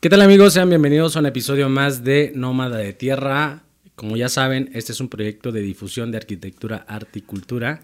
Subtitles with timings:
[0.00, 0.52] ¿Qué tal amigos?
[0.52, 3.64] Sean bienvenidos a un episodio más de Nómada de Tierra.
[3.96, 7.80] Como ya saben, este es un proyecto de difusión de arquitectura, arte y cultura.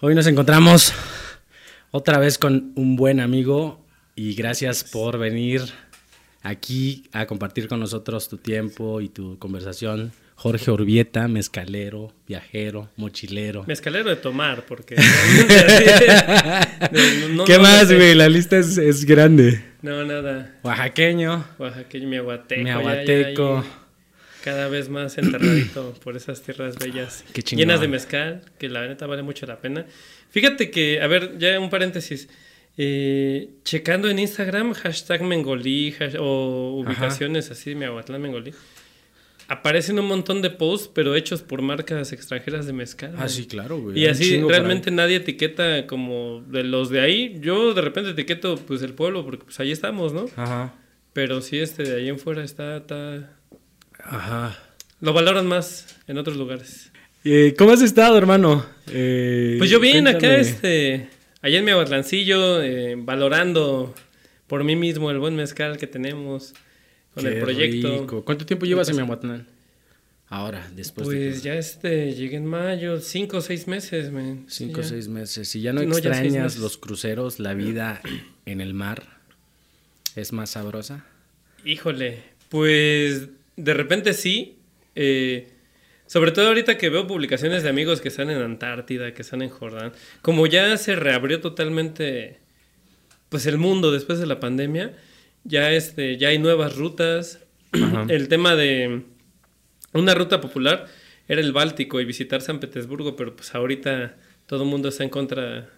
[0.00, 0.94] Hoy nos encontramos
[1.90, 3.84] otra vez con un buen amigo
[4.14, 5.60] y gracias por venir
[6.42, 10.12] aquí a compartir con nosotros tu tiempo y tu conversación.
[10.36, 13.64] Jorge Orbieta, mezcalero, viajero, mochilero.
[13.66, 14.96] Mezcalero de tomar, porque...
[17.30, 18.14] no, ¿Qué más, güey?
[18.14, 19.64] La lista es, es, grande.
[19.80, 20.58] No, nada.
[20.62, 21.44] Oaxaqueño.
[21.58, 22.62] Oaxaqueño, mi aguateco.
[22.62, 23.64] Mi aguateco.
[24.42, 27.24] cada vez más enterradito por esas tierras bellas.
[27.32, 29.86] Qué llenas de mezcal, que la neta vale mucho la pena.
[30.30, 32.28] Fíjate que, a ver, ya un paréntesis.
[32.76, 38.52] Eh, checando en Instagram, hashtag Mengolí o ubicaciones así de Miahuatlán Mengolí
[39.54, 43.14] aparecen un montón de posts, pero hechos por marcas extranjeras de mezcal.
[43.18, 43.98] Ah, sí, claro, güey.
[43.98, 47.38] Y así realmente nadie etiqueta como de los de ahí.
[47.40, 50.26] Yo de repente etiqueto pues el pueblo, porque pues ahí estamos, ¿no?
[50.36, 50.74] Ajá.
[51.12, 53.30] Pero sí, este de ahí en fuera está, está...
[54.02, 54.58] Ajá.
[55.00, 56.92] Lo valoran más en otros lugares.
[57.24, 58.66] Eh, ¿Cómo has estado, hermano?
[58.90, 61.08] Eh, pues yo bien, acá este...
[61.40, 63.94] Allá en mi aguatlancillo, eh, valorando
[64.46, 66.54] por mí mismo el buen mezcal que tenemos
[67.14, 68.24] con el proyecto.
[68.24, 69.46] ¿Cuánto tiempo llevas en Miahuatlán?
[70.28, 74.46] Ahora, después pues ya este, llegué en mayo, cinco o seis meses, man.
[74.48, 75.54] Cinco o seis meses.
[75.54, 78.00] ¿Y ya no, extrañas los cruceros, la vida
[78.46, 79.20] en el mar?
[80.16, 81.04] ¿Es más sabrosa?
[81.64, 84.58] Híjole, pues de repente sí.
[84.96, 85.48] Eh,
[86.06, 89.50] sobre todo ahorita que veo publicaciones de amigos que están en Antártida, que están en
[89.50, 89.92] Jordán.
[90.22, 92.38] Como ya se reabrió totalmente
[93.28, 94.94] pues el mundo después de la pandemia,
[95.44, 97.40] ya, este, ya hay nuevas rutas.
[98.08, 99.02] El tema de
[99.92, 100.86] una ruta popular
[101.28, 105.10] era el Báltico y visitar San Petersburgo, pero pues ahorita todo el mundo está en
[105.10, 105.70] contra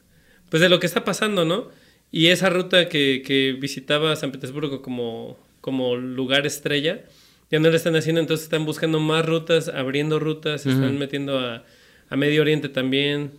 [0.49, 1.71] pues de lo que está pasando, ¿no?
[2.11, 7.05] Y esa ruta que, que visitaba San Petersburgo como, como lugar estrella,
[7.51, 11.39] ya no la están haciendo, entonces están buscando más rutas, abriendo rutas, se están metiendo
[11.39, 11.65] a,
[12.09, 13.33] a Medio Oriente también.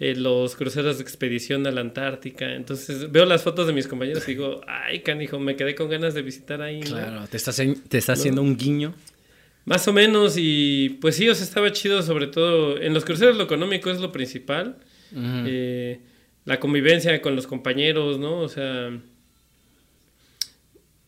[0.00, 2.54] Eh, los cruceros de expedición a la Antártica.
[2.54, 6.14] Entonces veo las fotos de mis compañeros y digo, ay, canijo, me quedé con ganas
[6.14, 6.80] de visitar ahí.
[6.80, 8.94] Claro, te estás, te está haciendo un guiño.
[9.64, 13.42] Más o menos, y pues sí, os estaba chido, sobre todo en los cruceros lo
[13.44, 14.76] económico es lo principal.
[15.14, 16.00] Eh,
[16.44, 18.38] la convivencia con los compañeros, ¿no?
[18.38, 18.90] O sea,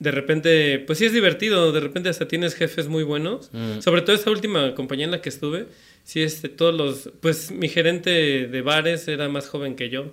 [0.00, 3.50] de repente, pues sí es divertido, de repente hasta tienes jefes muy buenos.
[3.80, 5.66] Sobre todo esta última compañía en la que estuve,
[6.04, 10.12] sí, este, todos los, pues mi gerente de bares era más joven que yo.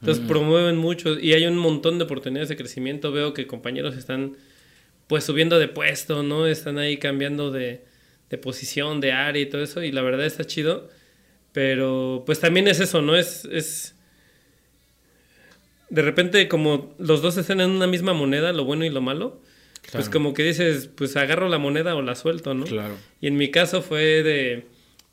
[0.00, 3.10] Entonces promueven mucho y hay un montón de oportunidades de crecimiento.
[3.10, 4.36] Veo que compañeros están
[5.06, 6.46] pues subiendo de puesto, ¿no?
[6.46, 7.84] Están ahí cambiando de,
[8.30, 9.82] de posición, de área y todo eso.
[9.82, 10.90] Y la verdad está chido.
[11.52, 13.16] Pero pues también es eso, ¿no?
[13.16, 13.93] Es, es...
[15.94, 19.40] De repente como los dos están en una misma moneda, lo bueno y lo malo.
[19.92, 22.64] Pues como que dices, pues agarro la moneda o la suelto, ¿no?
[22.64, 22.96] Claro.
[23.20, 24.64] Y en mi caso fue de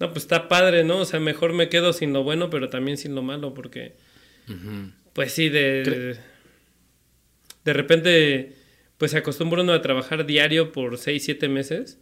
[0.02, 0.98] no, pues está padre, ¿no?
[0.98, 3.94] O sea, mejor me quedo sin lo bueno, pero también sin lo malo, porque,
[5.14, 6.18] pues sí, de,
[7.64, 8.54] de, repente,
[8.98, 12.00] pues se acostumbra uno a trabajar diario por seis, siete meses,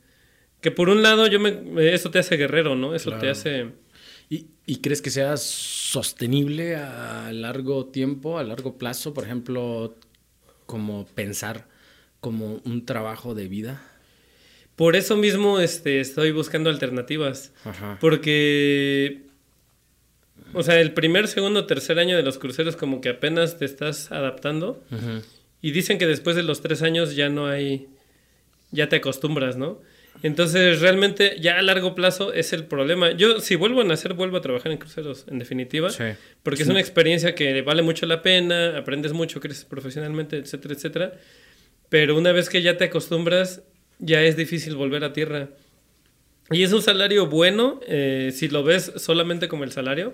[0.62, 1.60] que por un lado yo me,
[1.94, 2.96] eso te hace guerrero, ¿no?
[2.96, 3.68] Eso te hace...
[4.30, 9.14] ¿Y, ¿Y crees que sea sostenible a largo tiempo, a largo plazo?
[9.14, 9.96] Por ejemplo,
[10.66, 11.68] como pensar
[12.20, 13.82] como un trabajo de vida.
[14.76, 17.52] Por eso mismo este, estoy buscando alternativas.
[18.00, 19.24] Porque,
[20.54, 24.12] o sea, el primer, segundo, tercer año de los cruceros como que apenas te estás
[24.12, 24.82] adaptando.
[25.62, 27.88] Y dicen que después de los tres años ya no hay,
[28.72, 29.82] ya te acostumbras, ¿no?
[30.22, 33.12] Entonces, realmente, ya a largo plazo es el problema.
[33.12, 35.90] Yo, si vuelvo a nacer, vuelvo a trabajar en cruceros, en definitiva.
[36.44, 41.14] Porque es una experiencia que vale mucho la pena, aprendes mucho, creces profesionalmente, etcétera, etcétera.
[41.88, 43.64] Pero una vez que ya te acostumbras,
[44.00, 45.50] ya es difícil volver a tierra.
[46.52, 50.14] Y es un salario bueno eh, si lo ves solamente como el salario,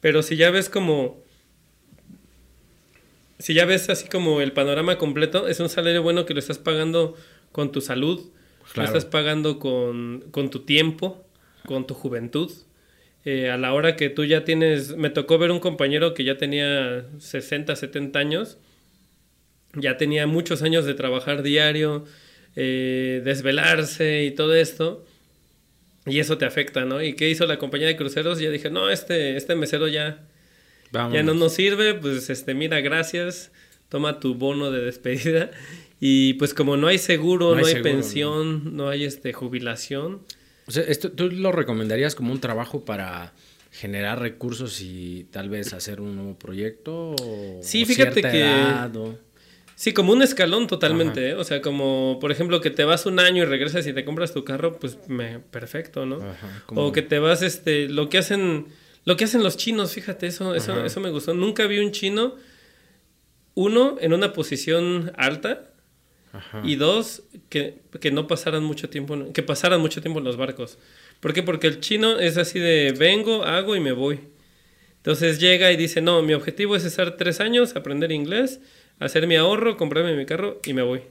[0.00, 1.22] pero si ya ves como...
[3.38, 6.58] Si ya ves así como el panorama completo, es un salario bueno que lo estás
[6.58, 7.16] pagando
[7.50, 8.30] con tu salud,
[8.74, 11.24] lo estás pagando con, tu tiempo,
[11.66, 12.50] con tu juventud.
[13.24, 16.38] Eh, a la hora que tú ya tienes, me tocó ver un compañero que ya
[16.38, 18.58] tenía 60, 70 años,
[19.74, 22.04] ya tenía muchos años de trabajar diario,
[22.56, 25.04] eh, desvelarse y todo esto.
[26.04, 27.00] Y eso te afecta, ¿no?
[27.00, 28.40] ¿Y qué hizo la compañía de cruceros?
[28.40, 30.24] Ya dije, no, este, este mesero ya,
[30.92, 33.52] ya no nos sirve, pues este, mira, gracias,
[33.92, 35.50] toma tu bono de despedida.
[36.00, 38.88] Y pues como no hay seguro, no hay, pensión, ¿no?
[38.88, 40.22] hay este, jubilación.
[40.66, 43.34] O sea, esto, ¿tú lo recomendarías como un trabajo para
[43.70, 47.14] generar recursos y tal vez hacer un nuevo proyecto?
[47.60, 48.82] sí, fíjate que...
[49.74, 51.34] Sí, como un escalón totalmente, ¿eh?
[51.34, 54.32] O sea, como, por ejemplo, que te vas un año y regresas y te compras
[54.32, 56.16] tu carro, pues me, perfecto, ¿no?
[56.16, 58.66] Ajá, como- O que te vas, este, lo que hacen,
[59.04, 60.86] lo que hacen los chinos, fíjate, eso, eso, Ajá.
[60.86, 61.34] eso me gustó.
[61.34, 62.36] Nunca vi un chino,
[63.54, 65.70] uno, en una posición alta,
[66.32, 66.62] Ajá.
[66.64, 70.36] y dos, que, que no pasaran mucho tiempo, en- que pasaran mucho tiempo en los
[70.36, 70.78] barcos.
[71.20, 71.42] ¿Por qué?
[71.42, 74.20] Porque el chino es así de vengo, hago y me voy.
[74.96, 78.60] Entonces llega y dice, no, mi objetivo es estar tres años, aprender inglés,
[78.98, 81.02] hacer mi ahorro, comprarme mi carro y me voy.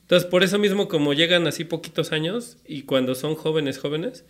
[0.00, 4.24] Entonces por eso mismo como llegan así poquitos años y cuando son jóvenes, jóvenes,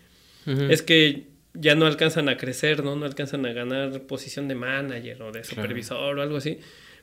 [0.47, 2.97] es que ya no alcanzan a crecer, ¿no?
[2.97, 6.59] No alcanzan a ganar posición de manager o de supervisor o algo así.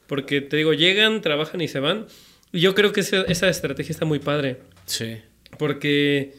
[0.07, 2.07] Porque te digo, llegan, trabajan y se van.
[2.51, 4.57] Y yo creo que esa, esa estrategia está muy padre.
[4.86, 5.18] Sí.
[5.57, 6.33] Porque,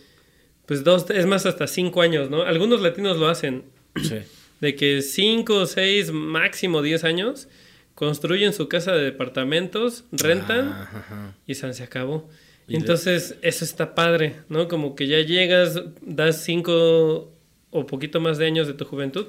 [0.66, 2.42] pues dos, es más, hasta cinco años, ¿no?
[2.42, 3.64] Algunos latinos lo hacen.
[4.02, 4.18] Sí.
[4.60, 7.48] De que cinco, seis, máximo diez años,
[7.94, 11.36] construyen su casa de departamentos, rentan Ah, ajá.
[11.46, 12.28] y se acabó.
[12.68, 14.68] Y de- Entonces, eso está padre, ¿no?
[14.68, 17.32] Como que ya llegas, das cinco
[17.70, 19.26] o poquito más de años de tu juventud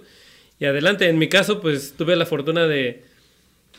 [0.59, 1.07] y adelante.
[1.09, 3.03] En mi caso, pues tuve la fortuna de,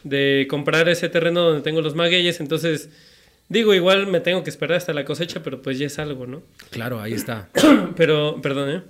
[0.04, 2.90] de comprar ese terreno donde tengo los magueyes, entonces
[3.48, 6.42] digo, igual me tengo que esperar hasta la cosecha, pero pues ya es algo, ¿no?
[6.70, 7.50] Claro, ahí está.
[7.96, 8.82] Pero, perdón, ¿eh?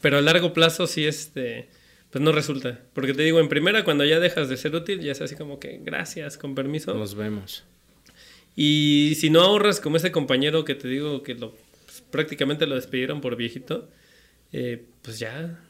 [0.00, 1.68] Pero a largo plazo sí, este,
[2.10, 2.80] pues no resulta.
[2.92, 5.58] Porque te digo, en primera, cuando ya dejas de ser útil, ya es así como
[5.58, 6.94] que, gracias, con permiso.
[6.94, 7.64] Nos vemos.
[8.56, 11.54] Y si no ahorras como ese compañero que te digo que lo
[11.86, 13.88] pues, prácticamente lo despidieron por viejito,
[14.52, 15.60] eh, pues ya,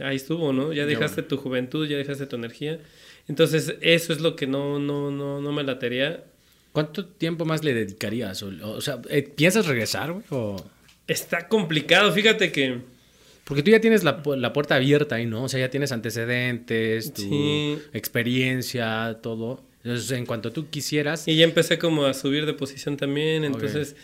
[0.00, 0.72] ahí estuvo, ¿no?
[0.72, 2.78] Ya Ya dejaste tu juventud, ya dejaste tu energía.
[3.28, 6.24] Entonces, eso es lo que no, no, no, no me latería.
[6.72, 8.42] ¿Cuánto tiempo más le dedicarías?
[8.42, 10.24] O, o sea, eh, ¿piensas regresar, güey?
[10.30, 10.56] O...
[11.08, 12.80] Está complicado, fíjate que...
[13.44, 15.44] Porque tú ya tienes la, la puerta abierta ahí, ¿no?
[15.44, 17.78] O sea, ya tienes antecedentes, tu Sí.
[17.92, 19.62] experiencia, todo.
[19.84, 21.28] Entonces, en cuanto tú quisieras...
[21.28, 23.94] Y ya empecé como a subir de posición también, entonces...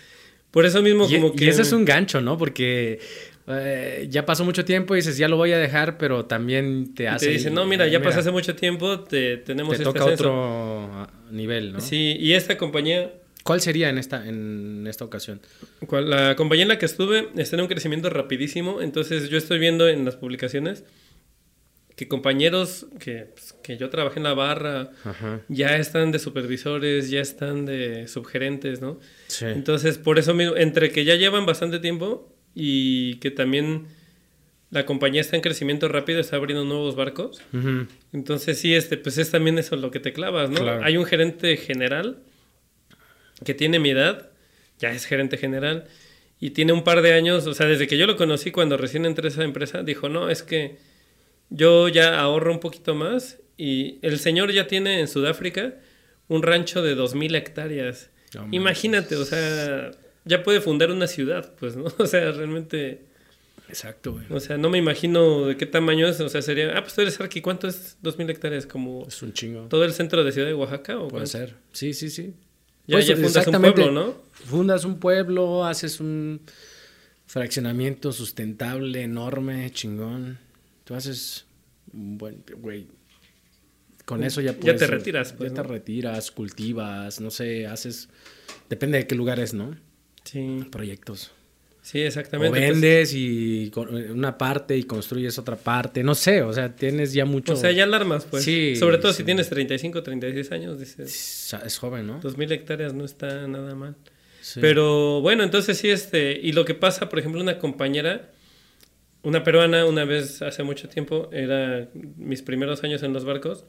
[0.52, 1.48] Por eso mismo Y, como y que...
[1.48, 2.36] ese es un gancho, ¿no?
[2.38, 3.00] Porque
[3.48, 7.04] eh, ya pasó mucho tiempo y dices, ya lo voy a dejar, pero también te
[7.04, 7.26] y hace...
[7.26, 10.04] te dicen, no, mira, ya mira, pasó hace mucho tiempo, te, tenemos Te este toca
[10.04, 10.24] ascenso".
[10.30, 11.80] otro nivel, ¿no?
[11.80, 13.12] Sí, y esta compañía
[13.44, 15.40] ¿Cuál sería en esta, en esta ocasión?
[15.88, 19.58] Cual- La compañía en la que estuve está en un crecimiento rapidísimo, entonces yo estoy
[19.58, 20.84] viendo en las publicaciones
[21.96, 25.40] que compañeros que, pues, que yo trabajé en la barra Ajá.
[25.48, 28.98] ya están de supervisores, ya están de subgerentes, ¿no?
[29.26, 29.44] Sí.
[29.46, 33.86] Entonces, por eso mismo, entre que ya llevan bastante tiempo y que también
[34.70, 37.42] la compañía está en crecimiento rápido, está abriendo nuevos barcos.
[38.12, 40.60] Entonces, sí, este, pues es también eso lo que te clavas, ¿no?
[40.60, 40.82] Claro.
[40.82, 42.18] Hay un gerente general
[43.44, 44.30] que tiene mi edad,
[44.78, 45.88] ya es gerente general,
[46.40, 49.04] y tiene un par de años, o sea, desde que yo lo conocí cuando recién
[49.04, 50.78] entré a esa empresa, dijo, no, es que
[51.50, 55.74] yo ya ahorro un poquito más, y el señor ya tiene en Sudáfrica
[56.28, 58.10] un rancho de 2.000 hectáreas.
[58.50, 59.90] Imagínate, o sea,
[60.24, 61.84] ya puede fundar una ciudad, pues, ¿no?
[61.98, 63.06] O sea, realmente...
[63.68, 64.24] Exacto, güey.
[64.30, 66.20] O sea, no me imagino de qué tamaño es.
[66.20, 66.76] O sea, sería.
[66.76, 67.40] Ah, pues tú eres Arqui.
[67.40, 68.66] ¿Cuánto es 2000 hectáreas?
[68.66, 69.62] ¿Como Es un chingo.
[69.68, 70.96] todo el centro de Ciudad de Oaxaca?
[70.98, 71.26] ¿o Puede cuánto?
[71.28, 71.54] ser.
[71.72, 72.34] Sí, sí, sí.
[72.86, 74.14] Ya, Pues, ya fundas un pueblo, ¿no?
[74.32, 76.42] Fundas un pueblo, haces un
[77.26, 80.38] fraccionamiento sustentable, enorme, chingón.
[80.84, 81.46] Tú haces
[81.94, 82.88] un buen, güey.
[84.04, 84.80] Con eso ya Ya puedes...
[84.80, 88.08] te retiras, pues, ya te retiras, cultivas, no sé, haces...
[88.68, 89.76] Depende de qué lugares, ¿no?
[90.24, 91.30] Sí, Proyectos.
[91.82, 92.58] sí, exactamente.
[92.58, 96.02] pues, vendes y con- una parte y construyes otra parte.
[96.02, 97.54] No sé, o sea, tienes ya mucho...
[97.54, 98.44] o sea, ya alarmas, pues.
[98.44, 99.18] Sí, Sobre todo sí.
[99.18, 101.52] si tienes 35, 36 años, dices.
[101.52, 102.20] Es, es joven, ¿no?
[102.20, 103.96] 2000 hectáreas no está nada mal.
[104.40, 104.58] Sí.
[104.60, 106.32] Pero bueno, entonces sí, este.
[106.40, 108.30] Y lo que pasa, por ejemplo, una compañera,
[109.22, 113.64] una peruana, una vez hace mucho tiempo, era mis primeros años en los barcos,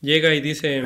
[0.00, 0.84] llega y dice.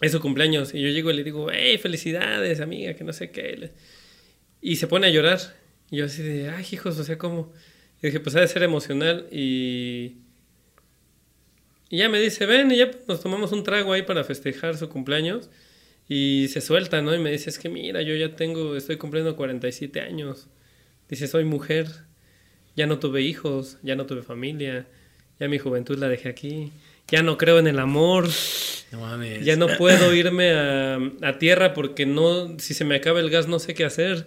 [0.00, 0.74] Es su cumpleaños.
[0.74, 3.70] Y yo llego y le digo, hey, felicidades, amiga, que no sé qué.
[4.60, 5.40] Y se pone a llorar.
[5.90, 7.52] Y yo así de, ay, hijos, o sea, ¿cómo?
[8.02, 9.26] Y dije, pues ha de ser emocional.
[9.32, 10.18] Y,
[11.90, 14.88] y ya me dice, ven, y ya nos tomamos un trago ahí para festejar su
[14.88, 15.50] cumpleaños.
[16.08, 17.14] Y se suelta, ¿no?
[17.14, 20.48] Y me dice, es que mira, yo ya tengo, estoy cumpliendo 47 años.
[21.08, 21.86] Dice, soy mujer,
[22.76, 24.86] ya no tuve hijos, ya no tuve familia,
[25.40, 26.70] ya mi juventud la dejé aquí,
[27.10, 28.28] ya no creo en el amor,
[28.92, 29.44] No mames.
[29.44, 33.48] ya no puedo irme a, a tierra porque no, si se me acaba el gas
[33.48, 34.26] no sé qué hacer.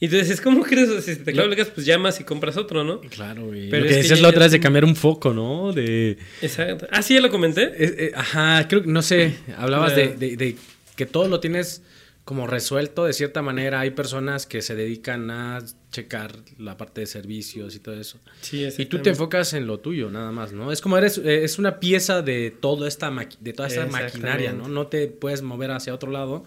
[0.00, 1.04] Y tú dices, ¿cómo crees?
[1.04, 3.00] Si te acaba el gas, pues llamas y compras otro, ¿no?
[3.00, 3.68] Claro, güey.
[3.68, 5.72] Pero Lo es que decías la otra vez de es cambiar un foco, ¿no?
[5.72, 6.16] De...
[6.40, 6.86] Exacto.
[6.92, 7.62] Ah, sí, ya lo comenté.
[7.64, 10.54] Eh, eh, ajá, creo que, no sé, hablabas de, de- de
[10.94, 11.82] que todo lo tienes
[12.28, 13.80] como resuelto de cierta manera.
[13.80, 18.18] Hay personas que se dedican a checar la parte de servicios y todo eso.
[18.42, 18.98] Sí, Y tú exactamente.
[19.04, 20.70] te enfocas en lo tuyo, nada más, ¿no?
[20.70, 24.66] Es como eres, es una pieza de toda esta, de toda esta maquinaria, ¿no?
[24.66, 24.68] Exactamente.
[24.74, 26.44] No te puedes mover hacia otro lado.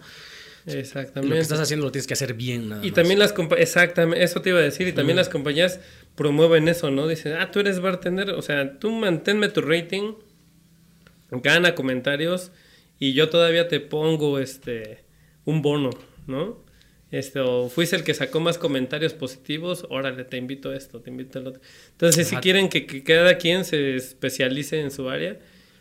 [0.68, 1.34] Y Lo Exactamente.
[1.34, 2.94] que estás haciendo lo tienes que hacer bien, nada Y más.
[2.94, 5.80] también las compañías, exactamente, eso te iba a decir, y también las compañías
[6.14, 7.08] promueven eso, ¿no?
[7.08, 10.12] Dicen, ah, tú eres bartender, o sea, tú manténme tu rating,
[11.32, 12.52] gana comentarios,
[13.00, 15.01] y yo todavía te pongo este
[15.44, 15.90] un bono,
[16.26, 16.62] ¿no?
[17.10, 21.10] Este, o fuiste el que sacó más comentarios positivos, órale, te invito a esto, te
[21.10, 21.60] invito al otro.
[21.90, 22.40] Entonces, si Ajá.
[22.40, 25.38] quieren que, que cada quien se especialice en su área,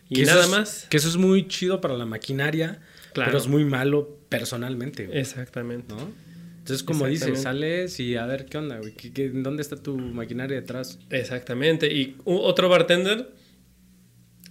[0.10, 0.88] y Que nada es- más.
[0.90, 2.82] Que eso es muy chido para la maquinaria,
[3.14, 3.30] Claro.
[3.32, 5.94] pero es muy malo personalmente, güey, Exactamente.
[5.96, 6.12] ¿no?
[6.60, 8.94] Entonces, como dices, sales y a ver qué onda, güey.
[8.94, 11.00] ¿Qué- qué- ¿Dónde está tu maquinaria detrás?
[11.10, 11.88] Exactamente.
[11.94, 13.32] Y otro bartender,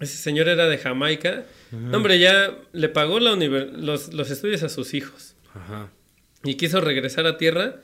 [0.01, 1.45] ese señor era de Jamaica.
[1.71, 5.91] No, hombre, ya le pagó la univer- los, los estudios a sus hijos Ajá.
[6.43, 7.83] y quiso regresar a tierra.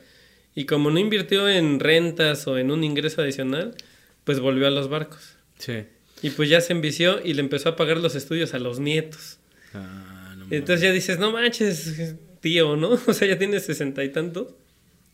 [0.55, 3.75] Y como no invirtió en rentas o en un ingreso adicional,
[4.23, 5.35] pues volvió a los barcos.
[5.59, 5.85] Sí.
[6.23, 9.37] Y pues ya se envició y le empezó a pagar los estudios a los nietos.
[9.75, 12.89] Ah, no Entonces ya dices, no manches, tío, ¿no?
[13.07, 14.47] O sea, ya tienes sesenta y tantos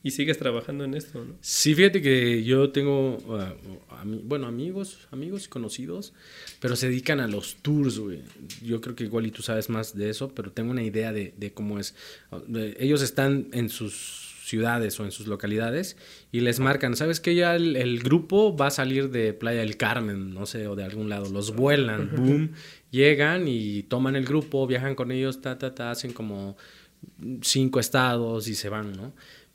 [0.04, 1.34] y sigues trabajando en esto, ¿no?
[1.40, 6.14] Sí, fíjate que yo tengo, uh, ami- bueno, amigos, amigos y conocidos,
[6.60, 8.20] pero se dedican a los tours, güey.
[8.64, 11.34] Yo creo que igual y tú sabes más de eso, pero tengo una idea de,
[11.38, 11.96] de cómo es.
[12.32, 15.96] Uh, de- ellos están en sus ciudades o en sus localidades
[16.34, 17.34] y les marcan, ¿sabes qué?
[17.34, 20.84] Ya el, el grupo va a salir de Playa del Carmen, no sé, o de
[20.84, 22.52] algún lado, los vuelan, boom,
[22.92, 26.58] llegan y toman el grupo, viajan con ellos, ta, ta, ta, hacen como
[27.42, 29.14] cinco estados y se van, ¿no?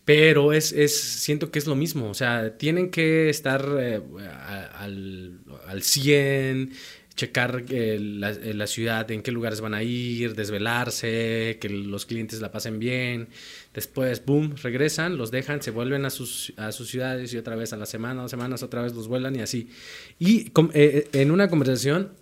[0.09, 4.01] Pero es, es, siento que es lo mismo, o sea, tienen que estar eh,
[4.75, 6.73] al, al 100,
[7.15, 12.07] checar eh, la, eh, la ciudad, en qué lugares van a ir, desvelarse, que los
[12.07, 13.29] clientes la pasen bien.
[13.75, 17.75] Después, boom, regresan, los dejan, se vuelven a sus, a sus ciudades y otra vez
[17.75, 19.69] a la semana, dos semanas, otra vez los vuelan y así.
[20.19, 22.13] Y com- eh, eh, en una conversación,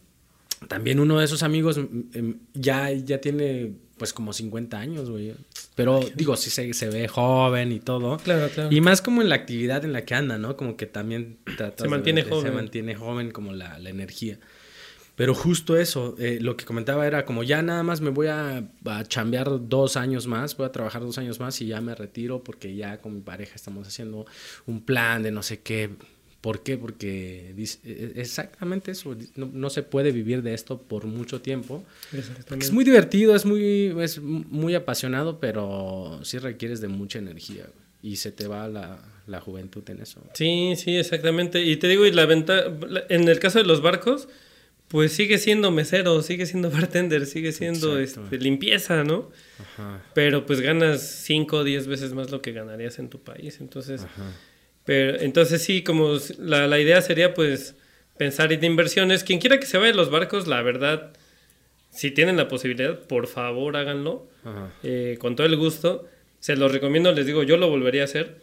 [0.67, 5.35] también uno de esos amigos em, ya, ya tiene pues como 50 años, güey.
[5.75, 8.19] Pero digo, sí se, se ve joven y todo.
[8.19, 8.71] Claro, claro.
[8.73, 10.57] Y más como en la actividad en la que anda, ¿no?
[10.57, 11.39] Como que también
[11.77, 12.47] Se mantiene joven.
[12.47, 14.39] Se mantiene joven como la, la energía.
[15.17, 18.69] Pero justo eso, eh, lo que comentaba era como ya nada más me voy a,
[18.85, 22.45] a chambear dos años más, voy a trabajar dos años más y ya me retiro
[22.45, 24.27] porque ya con mi pareja estamos haciendo
[24.67, 25.91] un plan de no sé qué.
[26.41, 26.77] ¿Por qué?
[26.77, 31.85] Porque dice- eh, exactamente eso, no, no se puede vivir de esto por mucho tiempo.
[32.59, 38.13] Es muy divertido, es muy, es muy apasionado, pero sí requieres de mucha energía güey,
[38.13, 40.23] y se te va la, la juventud en eso.
[40.35, 41.65] Sí, sí, exactamente.
[41.65, 42.67] Y te digo, y la ventaja,
[43.09, 44.29] en el caso de los barcos,
[44.89, 49.31] pues sigue siendo mesero, sigue siendo bartender, sigue siendo este, limpieza, ¿no?
[49.59, 53.59] Ajá, Pero pues ganas 5 o 10 veces más lo que ganarías en tu país.
[53.61, 54.31] Entonces, ajá.
[54.87, 57.75] Pero, entonces sí, como la, la idea sería pues
[58.17, 59.25] pensar en inversiones.
[59.25, 61.13] Quien quiera que se vaya de los barcos, la verdad,
[61.91, 64.29] si tienen la posibilidad, por favor háganlo.
[64.45, 64.71] ajá.
[64.83, 66.09] eh, con todo el gusto.
[66.39, 68.41] Se los recomiendo, les digo, yo lo volvería a hacer.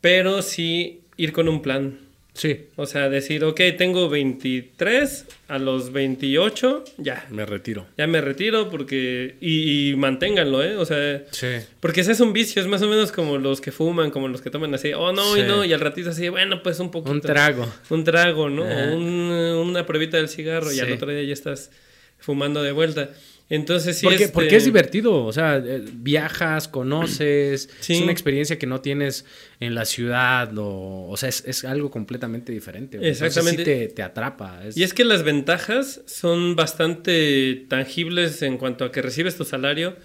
[0.00, 2.03] Pero sí ir con un plan.
[2.36, 7.24] Sí, O sea, decir, ok, tengo 23, a los 28, ya.
[7.30, 7.86] me retiro.
[7.96, 9.36] Ya me retiro porque...
[9.40, 10.76] Y, y manténganlo, ¿eh?
[10.76, 11.22] O sea...
[11.30, 11.46] Sí.
[11.78, 14.42] Porque ese es un vicio, es más o menos como los que fuman, como los
[14.42, 17.12] que toman así, oh no, y no, y al ratito así, bueno, pues un poquito.
[17.12, 17.72] Un trago.
[17.90, 18.62] Un trago, ¿no?
[18.64, 21.70] O un- una pruebita del cigarro y al otro día ya estás
[22.18, 23.10] fumando de vuelta.
[23.50, 27.92] Entonces sí porque, este, porque es divertido, o sea, eh, viajas, conoces, Sí.
[27.92, 29.26] es una experiencia que no tienes
[29.60, 32.96] en la ciudad, o, o sea, es, es algo completamente diferente.
[32.96, 33.64] Entonces, Exactamente.
[33.64, 34.64] sí te, te atrapa.
[34.64, 39.44] es- Y es que las ventajas son bastante tangibles en cuanto a que recibes tu
[39.44, 39.96] salario,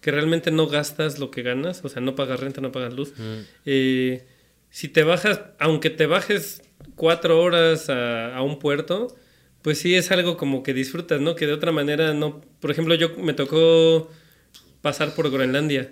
[0.00, 3.12] que realmente no gastas lo que ganas, o sea, no pagas renta, no pagas luz.
[3.66, 4.24] Eh,
[4.70, 6.62] si te bajas, aunque te bajes
[6.94, 9.14] cuatro horas a, a un puerto,
[9.66, 11.34] pues sí es algo como que disfrutas, ¿no?
[11.34, 12.40] Que de otra manera no...
[12.60, 14.08] Por ejemplo, yo me tocó
[14.80, 15.90] pasar por Groenlandia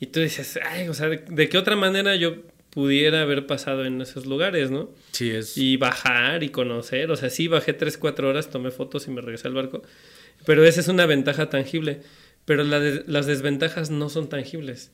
[0.00, 2.34] y tú dices, ay, o sea, ¿de, de qué otra manera yo
[2.70, 4.90] pudiera haber pasado en esos lugares, ¿no?
[5.12, 5.56] Sí, es...
[5.56, 7.12] y bajar y conocer.
[7.12, 9.82] O sea, sí bajé 3, 4 horas, tomé fotos y me regresé al barco.
[10.44, 12.00] Pero esa es una ventaja tangible.
[12.44, 14.90] Pero la de- las desventajas no son tangibles.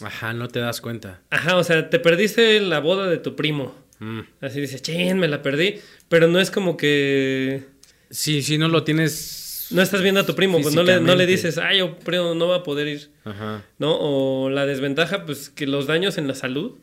[0.00, 1.20] Ajá, no te das cuenta.
[1.28, 3.74] Ajá, o sea, te perdiste la boda de tu primo.
[3.98, 4.20] Mm.
[4.40, 5.76] Así dices, chin, me la perdí.
[6.08, 7.64] Pero no es como que.
[8.10, 9.68] Sí, si no lo tienes...
[9.70, 12.34] No estás viendo a tu primo, pues no le, no le dices, ay, yo primo
[12.34, 13.10] no va a poder ir.
[13.24, 13.64] Ajá.
[13.78, 13.96] ¿No?
[13.98, 16.74] O la desventaja, pues que los daños en la salud.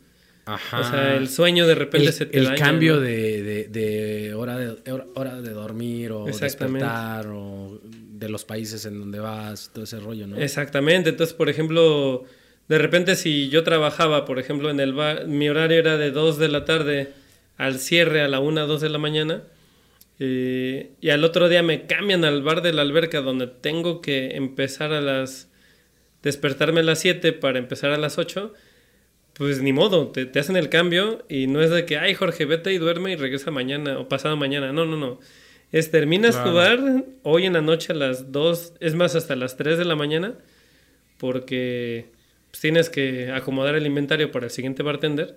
[0.45, 0.81] Ajá.
[0.81, 2.99] O sea, el sueño de repente el, se te el daña, cambio ¿no?
[2.99, 4.75] de, de, de hora de
[5.15, 10.27] hora, de dormir o despertar o de los países en donde vas, todo ese rollo,
[10.27, 10.37] ¿no?
[10.37, 11.11] Exactamente.
[11.11, 12.25] Entonces, por ejemplo,
[12.67, 16.37] de repente si yo trabajaba, por ejemplo, en el bar, mi horario era de 2
[16.39, 17.11] de la tarde
[17.57, 19.43] al cierre a la 1, 2 de la mañana.
[20.19, 24.35] eh, y al otro día me cambian al bar de la alberca donde tengo que
[24.35, 25.49] empezar a las...
[26.23, 28.53] despertarme a las 7 para empezar a las 8.
[29.33, 32.45] Pues ni modo, te, te hacen el cambio y no es de que, ay Jorge,
[32.45, 34.71] vete y duerme y regresa mañana o pasado mañana.
[34.73, 35.19] No, no, no.
[35.71, 36.53] Es terminas tu Claro.
[36.83, 39.95] bar hoy en la noche a las 2, es más, hasta las 3 de la
[39.95, 40.35] mañana,
[41.17, 42.11] porque
[42.53, 45.33] pues, tienes que acomodar el inventario para el siguiente bartender.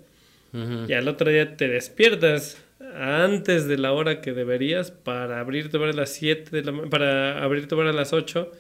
[0.52, 0.85] Ujú.
[0.87, 2.58] Y al otro día te despiertas
[2.94, 6.82] antes de la hora que deberías para abrir tu bar a las 7 de la
[6.90, 8.52] para abrir tu bar a las 8.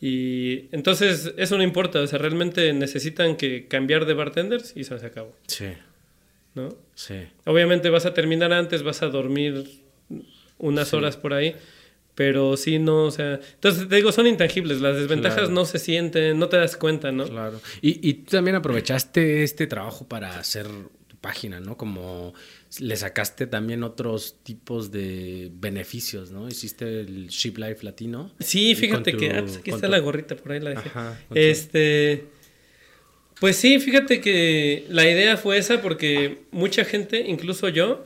[0.00, 4.94] Y entonces eso no importa, o sea, realmente necesitan que cambiar de bartenders y se
[4.94, 5.66] acabó, Sí,
[6.54, 6.68] ¿no?
[6.94, 7.16] sí.
[7.44, 9.64] Obviamente vas a terminar antes, vas a dormir
[10.58, 10.96] unas Sí.
[10.96, 11.54] horas por ahí,
[12.18, 15.52] pero sí no, o sea, entonces te digo, son intangibles, las desventajas Claro.
[15.54, 17.24] no se sienten, no te das cuenta, ¿no?
[17.28, 17.60] Claro.
[17.80, 20.66] Y, y tú también aprovechaste este trabajo para hacer
[21.06, 21.76] tu página, ¿no?
[21.76, 22.34] Como
[22.80, 26.48] le sacaste también otros tipos de beneficios, ¿no?
[26.48, 28.32] Hiciste el Ship Life Latino.
[28.40, 30.88] Sí, fíjate que ah, pues aquí está tu- la gorrita por ahí la dejé.
[30.88, 32.24] Ajá, Este
[33.38, 38.04] pues sí, fíjate que la idea fue esa porque mucha gente, incluso yo,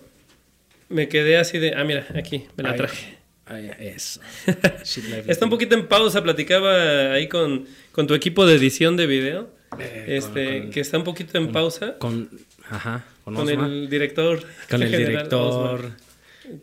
[0.91, 3.22] me quedé así de, ah, mira, aquí me la traje.
[3.47, 4.21] Eso.
[4.85, 8.97] Ship Life Está un poquito en pausa, platicaba ahí con, con tu equipo de edición
[8.97, 12.29] de video, Eh, este, con- con- que está un poquito en pausa Con,
[12.69, 14.43] ajá, con, el director.
[14.71, 15.93] con el general director,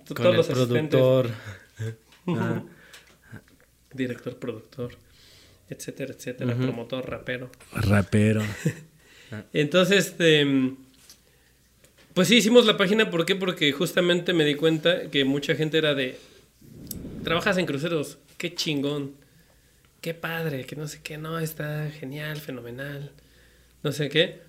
[0.07, 1.29] con todos el los productor.
[2.27, 2.62] Ah,
[3.91, 4.91] Director, productor,
[5.67, 7.50] etcétera, etcétera, promotor, rapero.
[7.74, 8.43] rapero.
[9.53, 10.45] Entonces, este,
[12.13, 13.36] pues sí, hicimos la página, ¿por qué?
[13.36, 16.19] Porque justamente me di cuenta que mucha gente era de,
[17.24, 19.12] trabajas en cruceros, qué chingón,
[20.01, 23.12] qué padre, que no sé qué, no, está genial, fenomenal,
[23.84, 24.39] no sé qué.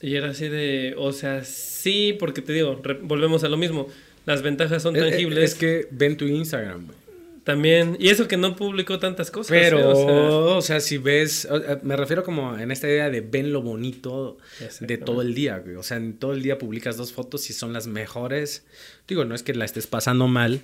[0.00, 3.88] Y era así de, o sea, sí, porque te digo, volvemos a lo mismo,
[4.26, 6.98] las ventajas son Es- es, tangibles es que ven tu Instagram, güey.
[7.44, 9.52] también, y eso que no publicó tantas cosas.
[9.56, 9.60] ¿eh?
[9.62, 13.20] Pero, O sea, o sea, si ves, eh, me refiero como en esta idea de
[13.20, 14.38] ven lo bonito
[14.80, 15.76] de todo el día, güey.
[15.76, 18.64] O sea, en todo el día publicas dos fotos y son las mejores.
[19.06, 20.62] Digo, no es que la estés pasando mal,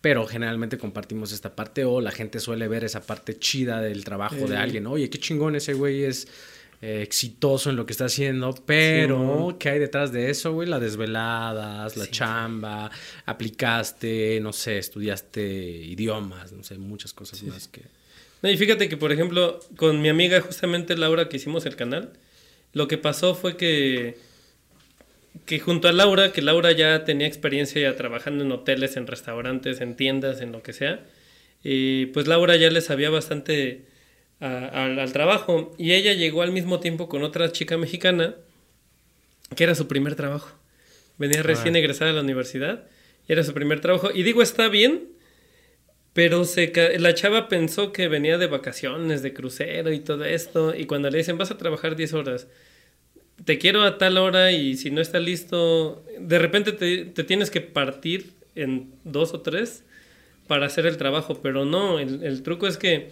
[0.00, 4.46] pero generalmente compartimos esta parte o la gente suele ver esa parte chida del trabajo
[4.46, 4.86] de alguien.
[4.86, 6.28] Oye, qué chingón ese güey es
[6.80, 10.68] eh, exitoso en lo que está haciendo, pero Sí, ¿qué hay detrás de eso, güey?
[10.68, 12.10] Las desveladas, la Sí.
[12.12, 12.90] chamba,
[13.26, 17.82] aplicaste, no sé, estudiaste idiomas, no sé, muchas cosas más que...
[18.42, 22.12] No, y fíjate que, por ejemplo, con mi amiga justamente Laura que hicimos el canal,
[22.72, 24.16] lo que pasó fue que,
[25.46, 29.80] que junto a Laura, que Laura ya tenía experiencia ya trabajando en hoteles, en restaurantes,
[29.80, 31.04] en tiendas, en lo que sea,
[31.62, 33.86] y pues Laura ya le sabía bastante
[34.40, 38.36] a- al- al trabajo y ella llegó al mismo tiempo con otra chica mexicana
[39.56, 40.50] que era su primer trabajo.
[41.16, 41.78] Venía recién Ah.
[41.78, 42.84] egresada a la universidad
[43.26, 44.10] era su primer trabajo.
[44.14, 45.08] Y digo, está bien,
[46.12, 50.74] pero se la chava pensó que venía de vacaciones, de crucero y todo esto.
[50.74, 52.46] Y cuando le dicen, vas a trabajar 10 horas,
[53.44, 57.50] te quiero a tal hora y si no está listo, de repente te, te tienes
[57.50, 59.84] que partir en dos o tres
[60.46, 61.40] para hacer el trabajo.
[61.42, 63.10] Pero no, el, el truco es que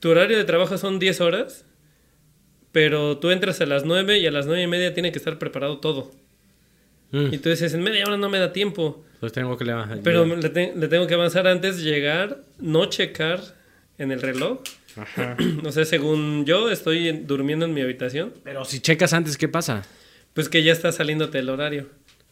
[0.00, 1.64] tu horario de trabajo son 10 horas,
[2.72, 5.38] pero tú entras a las 9 y a las 9 y media tiene que estar
[5.38, 6.10] preparado todo.
[7.10, 9.04] Mm, Y tú dices, en media hora no me da tiempo.
[9.18, 9.64] Pues tengo que.
[10.02, 13.40] Pero le, te- le tengo que avanzar antes, llegar, no checar
[14.00, 14.58] en el reloj.
[14.96, 15.36] Ajá.
[15.64, 19.46] O sea, según yo estoy en- durmiendo en mi habitación, Pero si checas antes, ¿qué
[19.48, 19.84] pasa?
[20.34, 21.82] pues que ya está saliéndote el horario.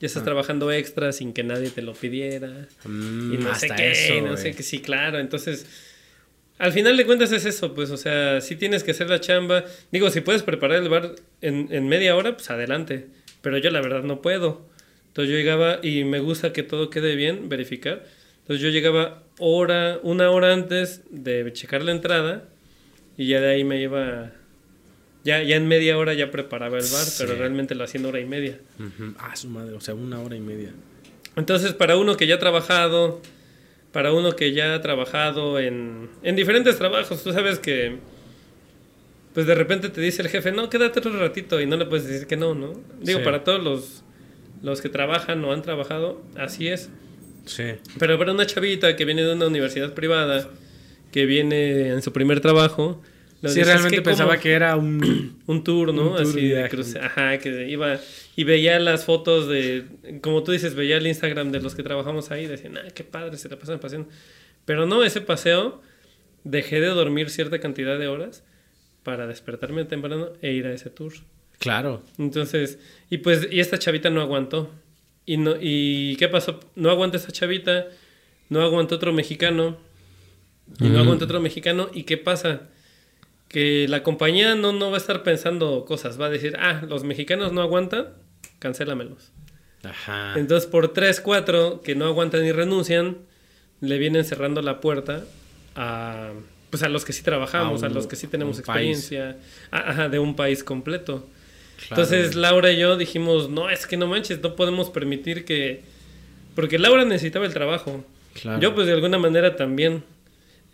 [0.00, 0.06] Ya Ah.
[0.06, 2.68] estás trabajando extra sin que nadie te lo pidiera.
[2.84, 4.62] Mm, y no sé hasta qué, eso, y no sé qué.
[4.62, 5.18] Sí, claro.
[5.18, 5.66] Entonces,
[6.58, 9.64] al final de cuentas es eso, pues, o sea, si tienes que hacer la chamba.
[9.92, 13.06] Digo, si puedes preparar el bar en, en media hora, pues adelante.
[13.42, 14.68] Pero yo la verdad no puedo.
[15.08, 18.04] Entonces yo llegaba y me gusta que todo quede bien, verificar.
[18.48, 22.44] Entonces yo llegaba hora, una hora antes de checar la entrada
[23.18, 24.32] y ya de ahí me iba...
[25.22, 27.22] Ya, ya en media hora ya preparaba el bar, Sí.
[27.26, 28.58] pero realmente lo hacía en hora y media.
[29.18, 30.70] Ah, su madre, o sea, una hora y media.
[31.36, 33.20] Entonces, para uno que ya ha trabajado,
[33.92, 37.98] para uno que ya ha trabajado en, en diferentes trabajos, tú sabes que,
[39.34, 42.06] pues de repente te dice el jefe, no, quédate otro ratito y no le puedes
[42.06, 42.72] decir que no, ¿no?
[43.02, 43.24] Digo, Sí.
[43.26, 44.04] para todos los,
[44.62, 46.88] los que trabajan o han trabajado, así es.
[47.48, 47.64] Sí.
[47.98, 50.48] Pero para una chavita que viene de una universidad privada,
[51.12, 53.02] que viene en su primer trabajo,
[53.40, 54.42] le Sí, dices, realmente "¿Qué, pensaba cómo?".
[54.42, 55.38] que era un...
[55.46, 56.10] un tour, ¿no?
[56.10, 57.98] Un tour Así de cruce- ajá, que iba
[58.36, 59.84] y veía las fotos de,
[60.22, 63.36] como tú dices, veía el Instagram de los que trabajamos ahí, decían, ah, qué padre,
[63.38, 64.08] se la pasan paseando.
[64.64, 65.80] Pero no, ese paseo
[66.44, 68.44] dejé de dormir cierta cantidad de horas
[69.02, 71.12] para despertarme temprano e ir a ese tour.
[71.58, 72.02] Claro.
[72.18, 72.78] Entonces,
[73.10, 74.70] y pues, y esta chavita no aguantó.
[75.28, 76.58] ¿Y, no, ¿Y qué pasó?
[76.74, 77.86] No aguanta esta chavita,
[78.48, 79.76] no aguantó otro mexicano,
[80.80, 81.90] y no aguanta otro mexicano.
[81.92, 82.62] ¿Y qué pasa?
[83.48, 87.04] Que la compañía no, no va a estar pensando cosas, va a decir, ah, los
[87.04, 88.08] mexicanos no aguantan,
[88.58, 89.32] cancélamelos.
[89.82, 90.32] Ajá.
[90.38, 93.18] Entonces, por 3, 4 que no aguantan y renuncian,
[93.82, 95.24] le vienen cerrando la puerta
[95.76, 96.32] a,
[96.70, 99.38] pues a los que sí trabajamos, A los que sí tenemos experiencia,
[99.70, 101.28] a- ajá, de un país completo.
[101.78, 102.02] Claro.
[102.02, 105.82] Entonces, Laura y yo dijimos, no, es que no manches, no podemos permitir que...
[106.54, 108.04] Porque Laura necesitaba el trabajo.
[108.34, 108.60] Claro.
[108.60, 110.02] Yo, pues, de alguna manera también.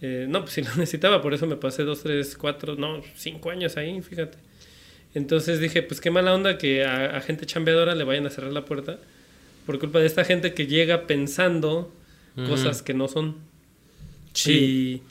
[0.00, 3.50] Eh, no, pues sí lo necesitaba, por eso me pasé dos, tres, cuatro, no, cinco
[3.50, 4.38] años ahí, fíjate.
[5.14, 8.52] Entonces dije, pues qué mala onda que a, a gente chambeadora le vayan a cerrar
[8.52, 8.98] la puerta
[9.64, 11.92] por culpa de esta gente que llega pensando
[12.48, 13.36] cosas que no son.
[14.32, 14.52] Sí.
[14.52, 15.02] Y,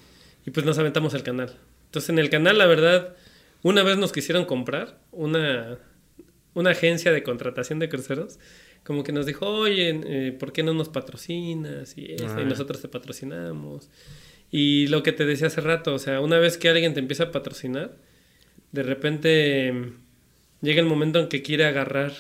[0.50, 1.56] y pues nos aventamos el canal.
[1.86, 3.16] Entonces en el canal, la verdad,
[3.64, 5.78] una vez nos quisieron comprar una,
[6.54, 8.40] una agencia de contratación de cruceros.
[8.84, 11.98] Como que nos dijo, oye, eh, ¿por qué no nos patrocinas?
[11.98, 12.46] Y, eso, y Ah.
[12.46, 13.90] nosotros te patrocinamos.
[14.52, 17.24] Y lo que te decía hace rato, o sea, una vez que alguien te empieza
[17.24, 17.96] a patrocinar,
[18.74, 19.94] de repente mm,
[20.62, 22.12] llega el momento en que quiere agarrar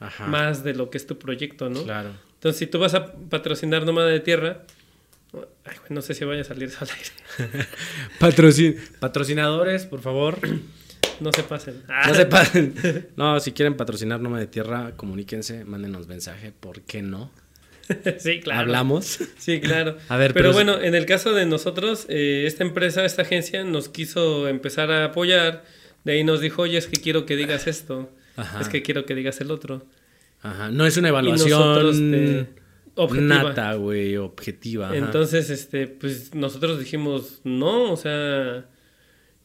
[0.00, 0.26] Ajá.
[0.28, 1.82] más de lo que es tu proyecto, ¿no?
[1.82, 2.10] Claro.
[2.34, 4.64] Entonces, si tú vas a patrocinar Nómada de Tierra,
[5.34, 7.66] ay, no sé si vaya a salir al aire.
[8.20, 10.38] Patrocin- Patrocinadores, por favor.
[11.20, 11.82] No se pasen.
[12.06, 13.08] No se pasen.
[13.16, 16.52] No, si quieren patrocinar Noma de Tierra, comuníquense, mándenos mensaje.
[16.52, 17.30] ¿Por qué no?
[18.18, 18.60] sí, claro.
[18.60, 19.18] Hablamos.
[19.38, 19.96] Sí, claro.
[20.08, 23.64] A ver, pero, pero- bueno, en el caso de nosotros, eh, esta empresa, esta agencia
[23.64, 25.64] nos quiso empezar a apoyar.
[26.04, 28.10] De ahí nos dijo, oye, es que quiero que digas esto.
[28.36, 28.60] Ajá.
[28.60, 29.84] Es que quiero que digas el otro.
[30.42, 30.70] Ajá.
[30.70, 31.96] No es una Y evaluación nosotros,
[33.04, 33.42] objetiva.
[33.44, 34.86] nata, güey, objetiva.
[34.88, 34.96] ajá.
[34.96, 38.66] Entonces, este, pues nosotros dijimos, no, o sea,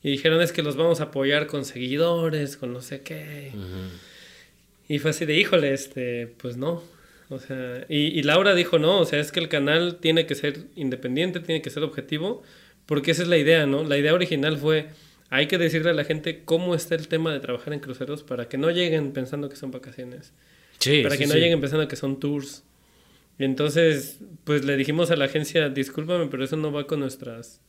[0.02, 3.52] y dijeron es que los vamos a apoyar con seguidores, con no sé qué.
[4.88, 6.84] Y fue así de, híjole, este, pues no.
[7.30, 10.36] O sea, y, y Laura dijo, no, o sea, es que el canal tiene que
[10.36, 12.44] ser independiente, tiene que ser objetivo,
[12.86, 13.84] porque esa es la idea, ¿no?
[13.84, 14.88] La idea original fue,
[15.30, 18.50] hay que decirle a la gente cómo está el tema de trabajar en cruceros para
[18.50, 20.34] que no lleguen pensando que son vacaciones
[20.80, 21.40] Sí, para sí, que no sí.
[21.40, 22.64] lleguen pensando que son tours.
[23.40, 27.60] Entonces, pues le dijimos a la agencia, discúlpame, pero eso no va con nuestras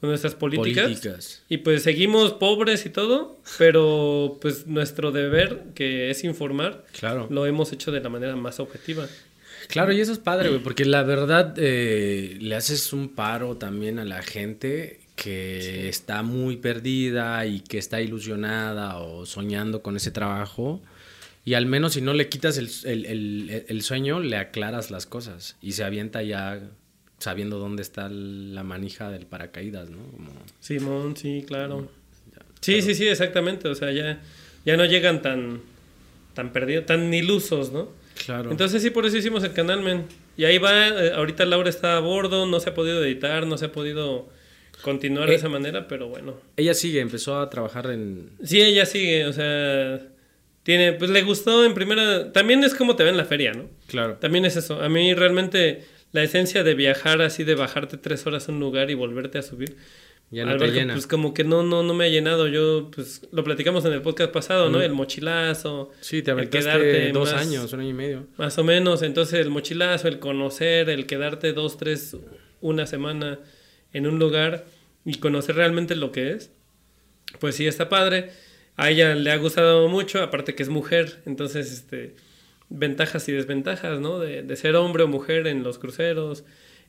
[0.00, 0.84] con nuestras políticas.
[0.84, 1.42] Políticas.
[1.50, 7.26] Y pues seguimos pobres y todo, pero pues nuestro deber, que es informar, Claro.
[7.30, 9.06] lo hemos hecho de la manera más objetiva.
[9.68, 13.98] Claro, y eso es padre, güey, porque la verdad eh, le haces un paro también
[13.98, 20.10] a la gente que está muy perdida y que está ilusionada o soñando con ese
[20.10, 20.80] trabajo.
[21.50, 25.04] Y al menos si no le quitas el, el- el- el sueño, le aclaras las
[25.06, 26.60] cosas y se avienta ya
[27.18, 29.98] sabiendo dónde está la manija del paracaídas, ¿no?
[30.12, 31.90] Como- Simón, sí, claro.
[32.60, 33.66] Sí, sí, sí, exactamente.
[33.68, 34.20] O sea, ya,
[34.64, 35.60] ya no llegan tan,
[36.34, 37.88] tan perdidos, tan ilusos, ¿no?
[38.24, 38.52] Claro.
[38.52, 40.04] Entonces sí, por eso hicimos el canal, men.
[40.36, 43.58] Y ahí va, eh, ahorita Laura está a bordo, no se ha podido editar, no
[43.58, 44.28] se ha podido
[44.82, 45.38] continuar de Eh.
[45.38, 46.36] esa manera, pero bueno.
[46.56, 48.30] Ella sigue, empezó a trabajar en...
[48.44, 50.00] Sí, ella sigue, o sea,
[50.62, 53.68] tiene, pues le gustó en primera, también es como te ve en la feria, ¿no?
[53.86, 54.14] Claro.
[54.16, 54.80] También es eso.
[54.82, 58.90] A mí realmente la esencia de viajar así, de bajarte tres horas a un lugar
[58.90, 59.76] y volverte a subir,
[60.30, 60.94] Ya no te llena.
[60.94, 62.46] pues como que no, no, no me ha llenado.
[62.48, 64.78] Yo, pues lo platicamos en el podcast pasado, ¿no?
[64.78, 64.82] Mm.
[64.82, 68.26] El mochilazo, Sí, te el quedarte dos más- años, un año y medio.
[68.36, 72.16] Más o menos, entonces el mochilazo, el conocer, el quedarte dos, tres,
[72.60, 73.38] una semana
[73.92, 74.66] en un lugar
[75.04, 76.50] y conocer realmente lo que es,
[77.38, 78.30] pues sí está padre.
[78.80, 82.14] A ella le ha gustado mucho, aparte que es mujer, entonces este
[82.70, 84.18] ventajas y desventajas, ¿no?
[84.18, 86.44] De, de ser hombre o mujer en los cruceros.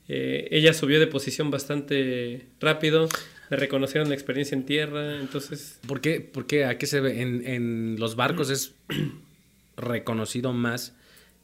[0.07, 3.09] Eh, ella subió de posición bastante rápido,
[3.49, 6.21] le reconocieron la experiencia en tierra, entonces ¿Por qué?
[6.21, 6.63] ¿Por qué?
[6.63, 7.21] ¿A qué se ve?
[7.21, 8.73] ¿En, en los barcos es
[9.75, 10.95] reconocido más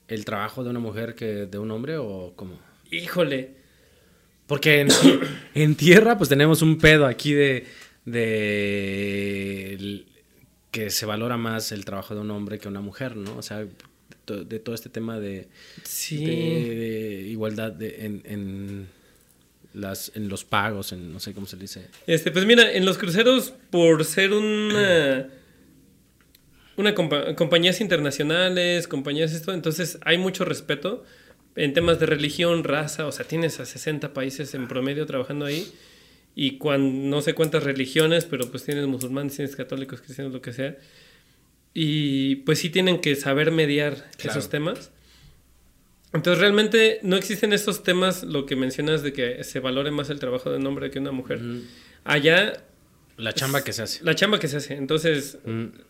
[0.07, 2.57] el trabajo de una mujer que de un hombre o cómo?
[2.89, 3.51] híjole,
[4.47, 4.87] Porque en,
[5.55, 7.65] en tierra pues tenemos un pedo aquí de,
[8.05, 10.05] de
[10.71, 13.37] que se valora más el trabajo de un hombre que una mujer, ¿no?
[13.37, 13.65] O sea,
[14.25, 15.47] to- de todo este tema de,
[15.83, 16.23] sí.
[16.25, 18.87] de igualdad de- en, en
[19.73, 21.87] las, en los pagos, en no sé cómo se le dice.
[22.07, 25.27] Este, pues mira, en los cruceros, por ser una,
[26.75, 31.03] una compa- compañías internacionales, compañías esto, entonces hay mucho respeto
[31.55, 35.71] en temas de religión, raza, o sea, tienes a 60 países en promedio trabajando ahí
[36.39, 40.53] y cuan, no sé cuántas religiones, pero pues tienes musulmanes, tienes católicos, cristianos, lo que
[40.53, 40.77] sea.
[41.73, 44.37] Y pues sí tienen que saber mediar Claro.
[44.39, 44.91] esos temas.
[46.13, 50.19] Entonces realmente no existen estos temas, lo que mencionas de que se valore más el
[50.19, 51.39] trabajo de un hombre que una mujer.
[52.03, 52.63] Allá...
[53.17, 54.03] La chamba que se hace.
[54.03, 54.75] La chamba que se hace.
[54.75, 55.39] Entonces,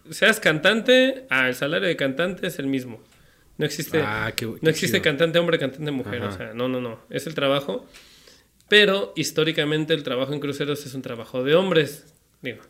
[0.09, 3.03] seas cantante, ah, el salario de cantante es el mismo.
[3.57, 5.03] No existe, Ah, qué- qué no existe chido.
[5.03, 6.21] cantante hombre, cantante mujer.
[6.23, 6.33] Ajá.
[6.33, 7.01] O sea, no, no, no.
[7.09, 7.85] Es el trabajo.
[8.69, 12.13] Pero históricamente el trabajo en cruceros es un trabajo de hombres.
[12.41, 12.61] Digo.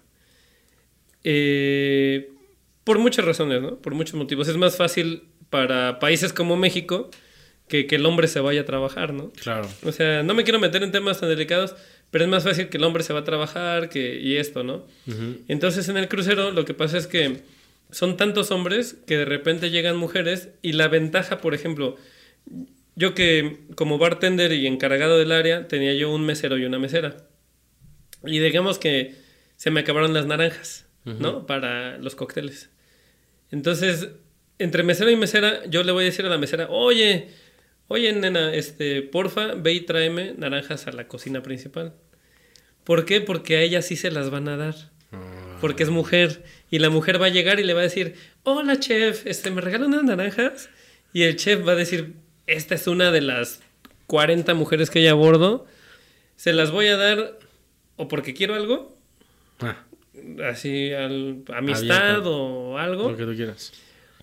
[1.23, 2.31] Eh,
[2.83, 3.77] por muchas razones, ¿no?
[3.77, 4.47] Por muchos motivos.
[4.47, 7.09] Es más fácil para países como México
[7.67, 9.31] que, que el hombre se vaya a trabajar, ¿no?
[9.31, 9.67] Claro.
[9.83, 11.75] O sea, no me quiero meter en temas tan delicados,
[12.11, 14.85] pero es más fácil que el hombre se va a trabajar que, y esto, ¿no?
[15.47, 17.41] Entonces en el crucero lo que pasa es que
[17.91, 21.97] son tantos hombres que de repente llegan mujeres y la ventaja, por ejemplo,
[22.97, 27.15] yo que como bartender y encargado del área tenía yo un mesero y una mesera.
[28.25, 29.13] Y digamos que
[29.55, 31.45] se me acabaron las naranjas, ¿no?
[31.45, 32.71] Para los cócteles.
[33.51, 34.09] Entonces,
[34.57, 37.29] entre mesero y mesera, yo le voy a decir a la mesera, oye,
[37.87, 41.93] oye, nena, este, porfa, ve y tráeme naranjas a la cocina principal.
[42.83, 43.21] ¿Por qué?
[43.21, 44.75] Porque a ella sí se las van a dar.
[45.61, 46.43] Porque es mujer.
[46.71, 49.61] Y la mujer va a llegar y le va a decir, hola chef, este, ¿me
[49.61, 50.69] regalan unas naranjas?
[51.13, 52.15] Y el chef va a decir,
[52.47, 53.61] esta es una de las
[54.07, 55.65] 40 mujeres que hay a bordo.
[56.35, 57.37] Se las voy a dar
[57.97, 58.95] o porque quiero algo,
[59.59, 59.83] Ah,
[60.49, 63.09] así, al, amistad o algo.
[63.11, 63.71] lo que tú quieras.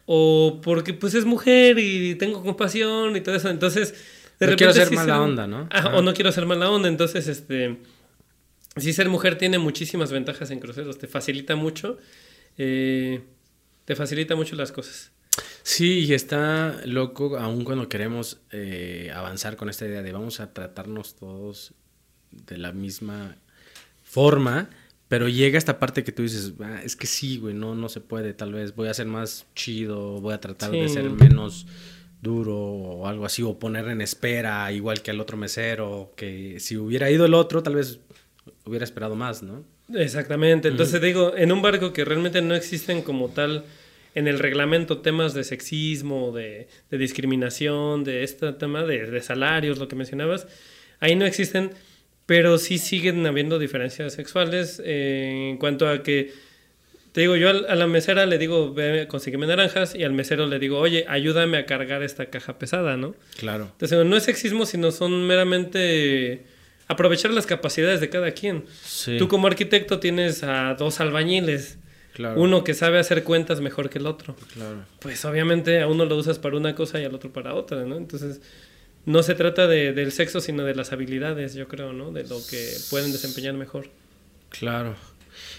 [0.06, 3.48] O porque pues es mujer y tengo compasión y todo eso.
[3.50, 3.92] Entonces,
[4.38, 5.68] de No repente quiero ser sí mala ser- onda, ¿no?
[5.72, 5.96] Ajá.
[5.96, 6.88] o no quiero ser mala onda.
[6.88, 7.78] Entonces, este.
[8.76, 10.98] Sí, ser mujer tiene muchísimas ventajas en cruceros.
[10.98, 11.98] Te facilita mucho.
[12.58, 13.22] eh,
[13.84, 15.10] te facilita mucho las cosas.
[15.66, 20.53] Sí, y está loco, aún cuando queremos eh, avanzar con esta idea de vamos a
[20.53, 21.72] tratarnos todos
[22.31, 23.37] de la misma
[24.03, 24.68] forma,
[25.09, 28.03] pero llega esta parte que tú dices, "Ah, es que sí, güey, no, no se
[28.03, 31.66] puede, tal vez voy a ser más chido, voy a tratar de ser menos
[32.20, 36.77] duro o algo así, o poner en espera igual que al otro mesero, que si
[36.77, 38.00] hubiera ido el otro, tal vez
[38.66, 39.64] hubiera esperado más, ¿no?
[39.94, 40.68] Exactamente.
[40.68, 43.64] Entonces digo, en un barco que realmente no existen como tal
[44.14, 49.79] en el reglamento temas de sexismo, de, de discriminación, de este tema de, de salarios,
[49.79, 50.46] lo que mencionabas,
[51.00, 51.72] ahí no existen,
[52.27, 56.33] pero sí siguen habiendo diferencias sexuales eh, en cuanto a que,
[57.12, 60.59] te digo, yo a la mesera le digo, ve, consígueme naranjas, y al mesero le
[60.59, 63.14] digo, oye, ayúdame a cargar esta caja pesada, ¿no?
[63.38, 63.68] Claro.
[63.72, 66.44] Entonces no es sexismo, sino son meramente
[66.87, 68.64] aprovechar las capacidades de cada quien.
[68.83, 71.79] Sí, Tú como arquitecto tienes a dos albañiles,
[72.14, 72.40] claro.
[72.40, 74.35] uno que sabe hacer cuentas mejor que el otro.
[74.55, 74.85] Claro.
[75.00, 77.96] Pues obviamente a uno lo usas para una cosa y al otro para otra, ¿no?
[77.96, 78.40] Entonces
[79.07, 82.11] no se trata de- del sexo, sino de las habilidades, yo creo, ¿no?
[82.11, 83.88] De lo que pueden desempeñar mejor.
[84.48, 84.94] Claro.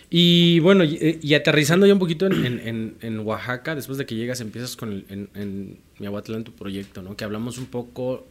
[0.09, 4.05] Y bueno, y, y aterrizando ya un poquito en, en- en- en Oaxaca, después de
[4.05, 7.15] que llegas, empiezas con el, en, en Miahuatlán tu proyecto, ¿no?
[7.17, 8.25] Que hablamos un poco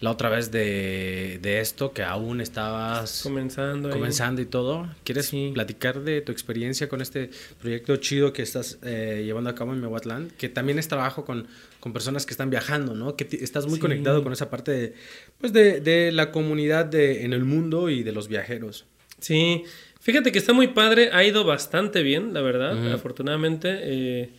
[0.00, 3.88] la otra vez de, de esto, que aún estabas Comenzando.
[3.88, 3.94] ahí.
[3.94, 4.88] comenzando y todo.
[5.04, 5.50] ¿Quieres Sí.
[5.52, 7.28] platicar de tu experiencia con este
[7.60, 10.30] proyecto chido que estás eh, llevando a cabo en Miahuatlán?
[10.38, 11.46] Que también es trabajo con,
[11.80, 13.14] con personas que están viajando, ¿no?
[13.14, 13.80] Que estás muy Sí.
[13.80, 14.94] conectado con esa parte de,
[15.38, 18.86] pues de, de la comunidad de, en el mundo y de los viajeros.
[19.18, 19.64] Sí,
[20.00, 23.68] fíjate que está muy padre, ha ido bastante bien, la verdad, afortunadamente.
[23.82, 24.30] eh,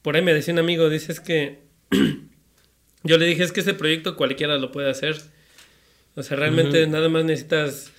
[0.00, 1.58] por ahí me decía un amigo, dices que
[3.04, 5.16] yo le dije, es que este proyecto cualquiera lo puede hacer.
[6.14, 7.92] O sea, realmente nada más necesitas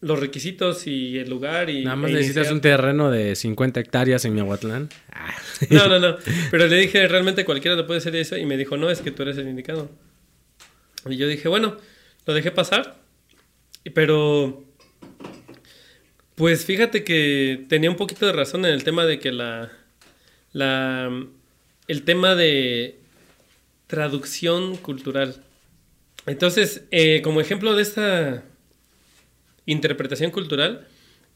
[0.00, 1.84] los requisitos y el lugar y...
[1.84, 4.88] Nada más e necesitas un terreno de 50 hectáreas en Miahuatlán.
[5.10, 5.34] Ah.
[5.70, 6.16] No, no, no.
[6.50, 8.36] Pero le dije, realmente cualquiera lo puede hacer eso.
[8.36, 9.90] Y me dijo, no, es que tú eres el indicado.
[11.08, 11.76] Y yo dije, bueno,
[12.26, 12.96] lo dejé pasar.
[13.94, 14.64] Pero,
[16.34, 19.72] pues fíjate que tenía un poquito de razón en el tema de que la,
[20.52, 21.10] la,
[21.88, 22.98] el tema de
[23.86, 25.42] traducción cultural.
[26.26, 28.44] Entonces, eh, como ejemplo de esta
[29.64, 30.86] interpretación cultural,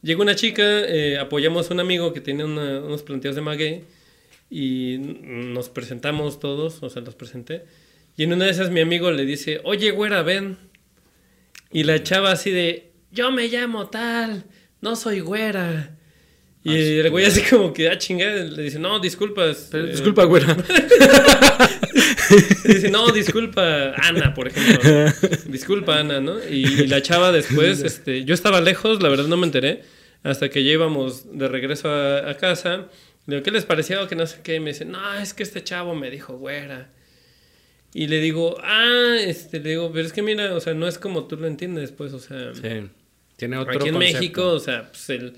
[0.01, 3.83] llega una chica, eh, apoyamos a un amigo que tiene unos planteos de maguey
[4.49, 7.63] y nos presentamos todos, o sea, los presenté.
[8.17, 10.57] Y en una de esas mi amigo le dice, oye, güera, ven.
[11.71, 14.43] Y la chava así de, yo me llamo tal,
[14.81, 15.97] no soy güera.
[16.63, 19.69] Y Ah, el güey así como que, ah, chingada, le dice, no, disculpas.
[19.71, 20.55] Pero, eh, disculpa, güera.
[22.65, 24.89] dice, no, disculpa, Ana, por ejemplo.
[25.47, 26.37] Disculpa, Ana, ¿no?
[26.47, 29.81] Y, y la chava después, este, yo estaba lejos, la verdad no me enteré,
[30.23, 32.87] hasta que ya íbamos de regreso a, a casa.
[33.25, 34.07] Le digo, ¿qué les pareció?
[34.07, 34.55] Que no sé qué.
[34.55, 36.89] Y me dice, no, es que este chavo me dijo, güera.
[37.93, 40.97] Y le digo, ah, este, le digo, pero es que mira, o sea, no es
[40.97, 42.53] como tú lo entiendes, pues, o sea.
[42.53, 42.87] Sí.
[43.35, 44.19] Tiene otro Aquí en concepto.
[44.19, 45.33] México, o sea, pues el,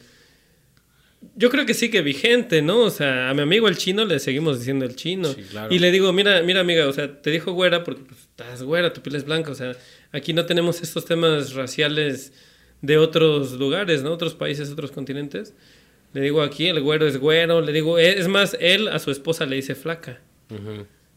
[1.36, 2.80] yo creo que sí que vigente, ¿no?
[2.82, 5.34] O sea, a mi amigo el chino le seguimos diciendo el chino.
[5.34, 5.74] Sí, claro.
[5.74, 8.94] Y le digo, mira, mira, amiga, o sea, te dijo güera porque pues, estás güera,
[8.94, 9.52] tu piel es blanca.
[9.52, 9.76] O sea,
[10.12, 12.34] aquí no tenemos estos temas raciales
[12.82, 14.12] de otros lugares, ¿no?
[14.12, 15.54] Otros países, otros continentes.
[16.14, 17.62] Le digo aquí, el güero es güero.
[17.62, 20.20] Le digo, e, es más, él a su esposa le dice flaca.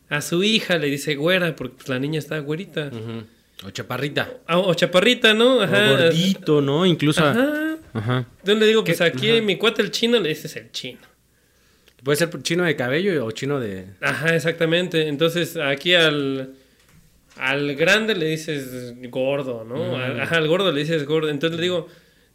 [0.09, 2.91] A su hija le dice güera porque pues, la niña está güerita.
[2.93, 3.25] ujú.
[3.67, 4.35] O chaparrita.
[4.49, 5.63] O chaparrita, ¿no?
[5.63, 5.93] Ajá.
[5.93, 6.85] O gordito, ¿no?
[6.85, 7.25] Incluso.
[7.25, 7.66] Ajá.
[7.99, 8.27] Ajá.
[8.39, 9.05] Entonces le digo, pues ¿Qué?
[9.05, 9.41] aquí Ajá.
[9.43, 11.01] mi cuate el chino le dices el chino.
[12.03, 13.87] Puede ser chino de cabello o chino de.
[14.01, 15.09] Ajá, exactamente.
[15.09, 16.55] Entonces aquí al,
[17.37, 19.97] al grande le dices gordo, ¿no?
[19.97, 21.29] Al- Ajá, al gordo le dices gordo.
[21.31, 21.89] Entonces le digo,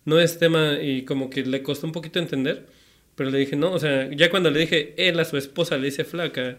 [0.06, 2.66] no es tema y como que le costó un poquito entender.
[3.16, 5.86] Pero le dije, no, o sea, ya cuando le dije, él a su esposa le
[5.86, 6.58] dice flaca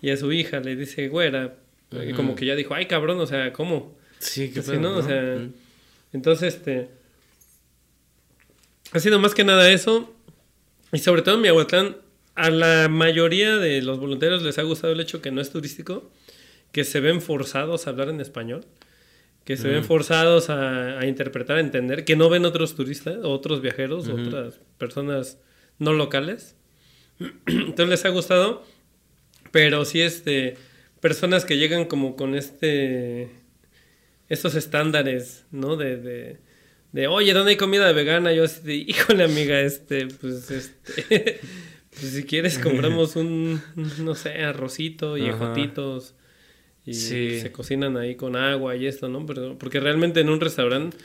[0.00, 1.54] y a su hija le dice güera,
[2.06, 3.94] y como que ya dijo, ay cabrón, o sea, ¿cómo?
[4.18, 4.96] Sí, Sí, ¿no?
[4.96, 5.38] O sea,
[6.12, 6.88] entonces, este.
[8.92, 10.14] Ha sido más que nada eso.
[10.92, 11.96] Y sobre todo en Miahuatlán,
[12.34, 16.10] a la mayoría de los voluntarios les ha gustado el hecho que no es turístico,
[16.70, 18.64] que se ven forzados a hablar en español,
[19.44, 23.60] que se ven forzados a, a interpretar, a entender, que no ven otros turistas, otros
[23.60, 25.38] viajeros, otras personas
[25.78, 26.56] no locales.
[27.46, 28.64] Entonces les ha gustado,
[29.50, 30.56] pero sí, este,
[31.00, 33.30] personas que llegan como con este
[34.28, 35.76] estos estándares, ¿no?
[35.76, 36.38] De, de,
[36.92, 38.32] de, oye, ¿dónde hay comida vegana?
[38.32, 41.40] Yo así de, híjole, amiga, este, pues, este,
[41.90, 43.60] pues si quieres compramos un,
[43.98, 45.30] no sé, arrocito y Ajá.
[45.36, 46.14] ejotitos
[46.84, 47.40] y Sí.
[47.40, 49.24] se cocinan ahí con agua y esto, ¿no?
[49.24, 50.96] Pero, porque realmente en un restaurante,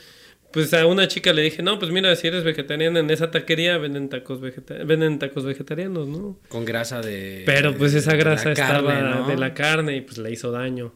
[0.52, 3.78] pues a una chica le dije, no, pues mira, si eres vegetariana en esa taquería
[3.78, 6.38] venden tacos, vegeta venden tacos vegetarianos, ¿no?
[6.48, 7.42] Con grasa de.
[7.46, 9.28] Pero pues esa grasa estaba carne, ¿no?
[9.28, 10.92] de la carne y pues le hizo daño.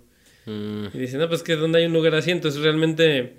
[0.46, 0.86] Mm.
[0.94, 3.34] Y dice, no, pues que donde hay un lugar así, entonces realmente...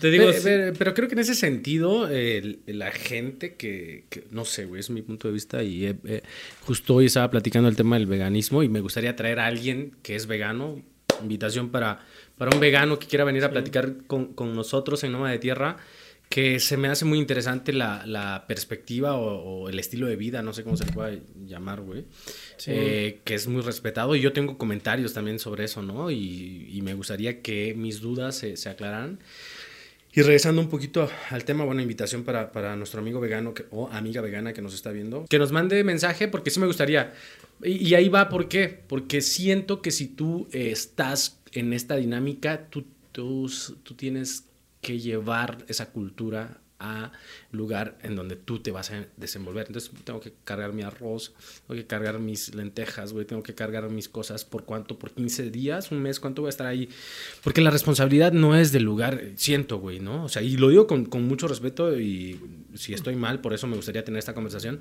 [0.00, 4.04] Te digo, Pero, sí- pero- pero creo que en ese sentido, el- la gente que,
[4.08, 6.22] que- no sé, güey, es mi punto de vista y eh, eh,
[6.62, 10.16] justo hoy estaba platicando el tema del veganismo y me gustaría traer a alguien que
[10.16, 10.82] es vegano,
[11.22, 12.00] invitación para,
[12.38, 15.76] para un vegano que quiera venir a platicar con, con nosotros en Noma de Tierra,
[16.30, 20.42] que se me hace muy interesante la, la perspectiva o, o el estilo de vida,
[20.42, 22.06] no sé cómo se puede llamar, güey,
[22.56, 22.70] Sí.
[22.74, 26.10] eh, que es muy respetado y yo tengo comentarios también sobre eso, ¿no?
[26.10, 29.18] Y, y me gustaría que mis dudas se, se aclararan.
[30.16, 33.88] Y regresando un poquito al tema, bueno, invitación para, para nuestro amigo vegano que- o
[33.90, 37.12] amiga vegana que nos está viendo, que nos mande mensaje porque sí me gustaría.
[37.62, 38.68] Y, ahí va, ¿por qué?
[38.86, 43.50] Porque siento que si tú eh, estás en esta dinámica, tú, tú,
[43.82, 44.44] tú tienes
[44.80, 47.12] que llevar esa cultura a
[47.50, 49.66] lugar en donde tú te vas a desenvolver.
[49.66, 51.34] Entonces tengo que cargar mi arroz,
[51.66, 55.50] tengo que cargar mis lentejas, güey, tengo que cargar mis cosas por cuánto, por 15
[55.50, 56.88] días, un mes, cuánto voy a estar ahí.
[57.42, 60.24] Porque la responsabilidad no es del lugar, siento, güey, ¿no?
[60.24, 62.40] O sea, y lo digo con, con mucho respeto y
[62.74, 64.80] si estoy mal, por eso me gustaría tener esta conversación.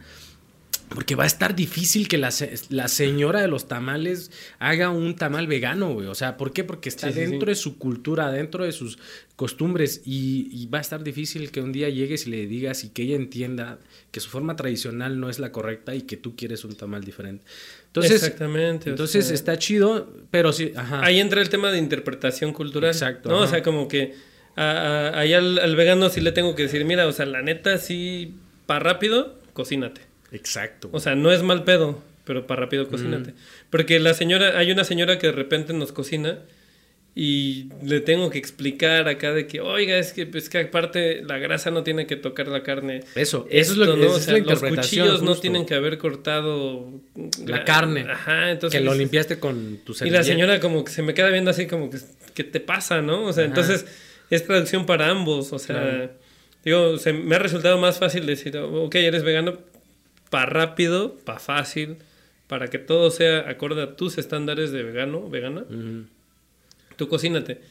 [0.89, 2.30] Porque va a estar difícil que la,
[2.69, 6.08] la señora de los tamales haga un tamal vegano, güey.
[6.08, 6.63] O sea, ¿por qué?
[6.63, 7.32] Porque está Sí, sí, sí.
[7.32, 9.00] dentro de su cultura, dentro de sus
[9.36, 10.02] costumbres.
[10.06, 13.04] Y, y va a estar difícil que un día llegues y le digas y que
[13.04, 13.80] ella entienda
[14.12, 17.43] que su forma tradicional no es la correcta y que tú quieres un tamal diferente.
[17.88, 18.89] Entonces, Exactamente.
[18.89, 21.04] o entonces sea, está chido, pero sí, ajá.
[21.04, 22.91] Ahí entra el tema de interpretación cultural.
[22.91, 23.39] Exacto, ¿no?
[23.39, 24.13] O sea, como que
[24.56, 28.36] ahí al, al vegano sí le tengo que decir, mira, o sea, la neta sí,
[28.67, 30.02] para rápido, cocínate.
[30.34, 30.89] Exacto.
[30.91, 33.34] O sea, no es mal pedo, pero para rápido cocínate.
[33.69, 36.39] Porque la señora, hay una señora que de repente nos cocina
[37.15, 41.38] y le tengo que explicar acá de que, oiga, es que, es que aparte la
[41.38, 43.04] grasa no tiene que tocar la carne.
[43.13, 44.12] Eso, eso es lo que ¿no?
[44.13, 46.89] O es sea, la los cuchillos no tienen que haber cortado
[47.46, 48.08] La carne.
[48.10, 48.80] Ajá, entonces.
[48.80, 50.24] que lo limpiaste con tu Y la servilleta.
[50.24, 52.00] señora como que se me queda viendo así como que,
[52.34, 53.26] ¿qué te pasa, no?
[53.26, 53.50] O sea, Ajá.
[53.50, 53.86] entonces
[54.32, 55.54] es traducción para ambos.
[55.54, 56.12] O sea, Claro.
[56.65, 59.60] digo, se me ha resultado más fácil decir, ok, eres vegano
[60.34, 61.98] para rápido, para fácil,
[62.48, 65.63] para que todo sea acorde a tus estándares de vegano, vegana.
[66.96, 67.62] Tú cocínate.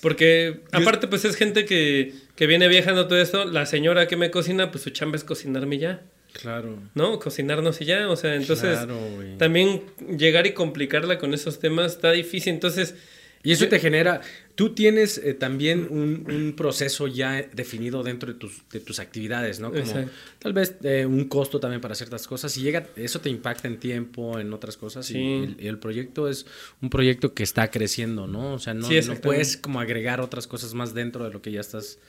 [0.00, 3.44] Porque aparte pues es gente que, que viene viajando todo esto.
[3.46, 6.02] La señora que me cocina, pues su chamba es cocinarme ya.
[6.34, 6.78] Claro.
[6.94, 7.18] ¿No?
[7.18, 8.08] Cocinarnos y ya.
[8.08, 8.96] O sea, entonces Claro,
[9.38, 9.82] también
[10.16, 12.54] llegar y complicarla con esos temas está difícil.
[12.54, 12.94] Entonces...
[13.42, 14.20] Y eso yo- te genera,
[14.58, 19.60] tú tienes eh, también un, un proceso ya definido dentro de tus, de tus actividades,
[19.60, 19.68] ¿no?
[19.68, 20.10] Como Exacto.
[20.40, 23.78] tal vez eh, un costo también para ciertas cosas y llega, eso te impacta en
[23.78, 25.16] tiempo, en otras cosas Sí.
[25.16, 26.44] y, el, y el proyecto es
[26.82, 28.54] un proyecto que está creciendo, ¿no?
[28.54, 31.52] O sea, no, Sí, no puedes como agregar otras cosas más dentro de lo que
[31.52, 32.00] ya estás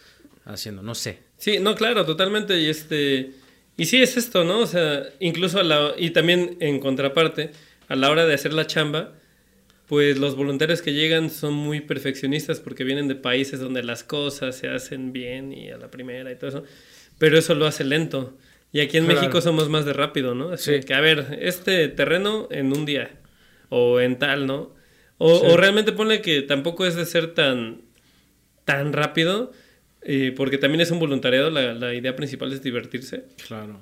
[0.45, 1.19] haciendo, no sé.
[1.37, 2.59] Sí, no, claro, totalmente.
[2.59, 3.31] Y este.
[3.77, 4.61] Y sí es esto, ¿no?
[4.61, 5.93] O sea, incluso a la.
[5.99, 7.51] Y también en contraparte,
[7.87, 9.13] a la hora de hacer la chamba,
[9.89, 14.55] pues los voluntarios que llegan son muy perfeccionistas porque vienen de países donde las cosas
[14.55, 16.63] se hacen bien y a la primera y todo eso.
[17.17, 18.37] Pero eso lo hace lento.
[18.71, 19.19] Y aquí en Claro.
[19.19, 20.51] México somos más de rápido, ¿no?
[20.51, 20.79] Así Sí.
[20.85, 23.09] que, a ver, este terreno en un día.
[23.69, 24.73] O en tal, ¿no?
[25.17, 25.45] O, Sí.
[25.49, 27.81] o realmente ponle que tampoco es de ser tan,
[28.65, 29.51] tan rápido.
[30.01, 31.49] eh, porque también es un voluntariado.
[31.49, 33.25] La, la idea principal es divertirse.
[33.47, 33.81] Claro.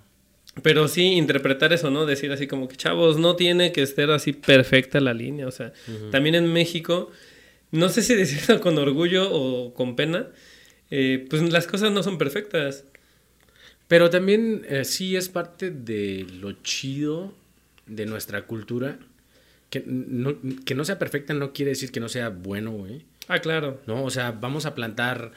[0.64, 2.06] Pero sí interpretar eso, ¿no?
[2.06, 5.48] Decir así como que, chavos, no tiene que estar así perfecta la línea.
[5.48, 5.74] O sea,
[6.12, 7.12] también en México,
[7.72, 10.28] no sé si decirlo con orgullo o con pena,
[10.90, 12.86] eh, pues las cosas no son perfectas.
[13.88, 17.34] Pero también eh, sí es parte de lo chido
[17.86, 19.00] de nuestra cultura.
[19.70, 23.04] Que no, que no sea perfecta no quiere decir que no sea bueno, güey.
[23.28, 23.82] Ah, claro.
[23.86, 24.04] ¿no?
[24.04, 25.32] O sea, vamos a plantar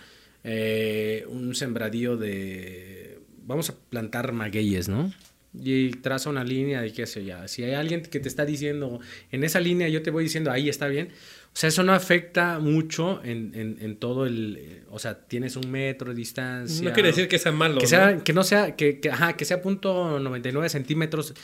[0.45, 3.00] eh, un sembradío de...
[3.45, 5.13] Vamos a plantar magueyes, ¿no?
[5.53, 7.49] Y traza una línea de qué sé ya.
[7.49, 9.01] Si hay alguien que te está diciendo,
[9.33, 11.09] en esa línea yo te voy diciendo, ahí está bien.
[11.53, 14.59] O sea, eso no afecta mucho en, en- en todo el...
[14.61, 16.89] eh, O sea, tienes un metro de distancia.
[16.89, 17.79] No quiere decir que sea malo.
[17.79, 17.89] Que, ¿no?
[17.89, 21.35] sea, que no sea, que, que, ajá, que sea punto 99 centímetros,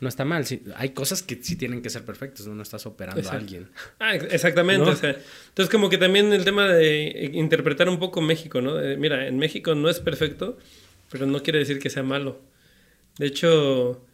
[0.00, 0.44] no está mal.
[0.44, 3.36] Sí, hay cosas que sí tienen que ser perfectas, no, no estás operando Exacto.
[3.36, 3.68] a alguien.
[4.00, 4.84] Ah, ex- exactamente.
[4.84, 4.90] ¿No?
[4.90, 5.10] o sea,
[5.50, 8.74] entonces, como que también el tema de interpretar un poco México, ¿no?
[8.74, 10.58] De, mira, en México no es perfecto,
[11.12, 12.40] pero no quiere decir que sea malo.
[13.18, 14.04] De hecho,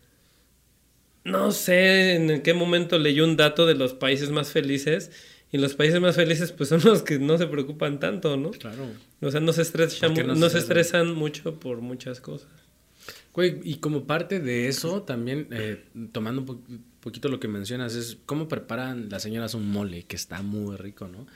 [1.24, 5.10] no sé en qué momento leí un dato de los países más felices.
[5.50, 8.50] Y los países más felices, pues son los que no se preocupan tanto, ¿no?
[8.50, 8.84] Claro.
[9.22, 10.90] O sea, no se estresan, ¿Por qué no, no se estresan?
[11.06, 12.48] estresan mucho por muchas cosas.
[13.32, 16.60] Güey, y como parte de eso, también eh, tomando un po-
[17.00, 21.08] poquito lo que mencionas, es cómo preparan las señoras un mole, que está muy rico,
[21.08, 21.26] ¿no?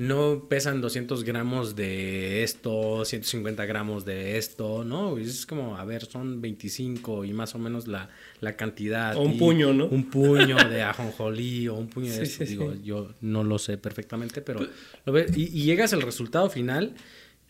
[0.00, 5.18] No pesan 200 gramos de esto, 150 gramos de esto, ¿no?
[5.18, 8.08] Es como, a ver, son 25 y más o menos la,
[8.40, 9.14] la cantidad.
[9.14, 9.84] O un puño, ¿no?
[9.86, 12.44] Un puño de ajonjolí o un puño de Sí, esto.
[12.46, 12.80] sí, Digo, sí.
[12.82, 14.66] yo no lo sé perfectamente, pero
[15.04, 16.94] lo ves, y, y llegas al resultado final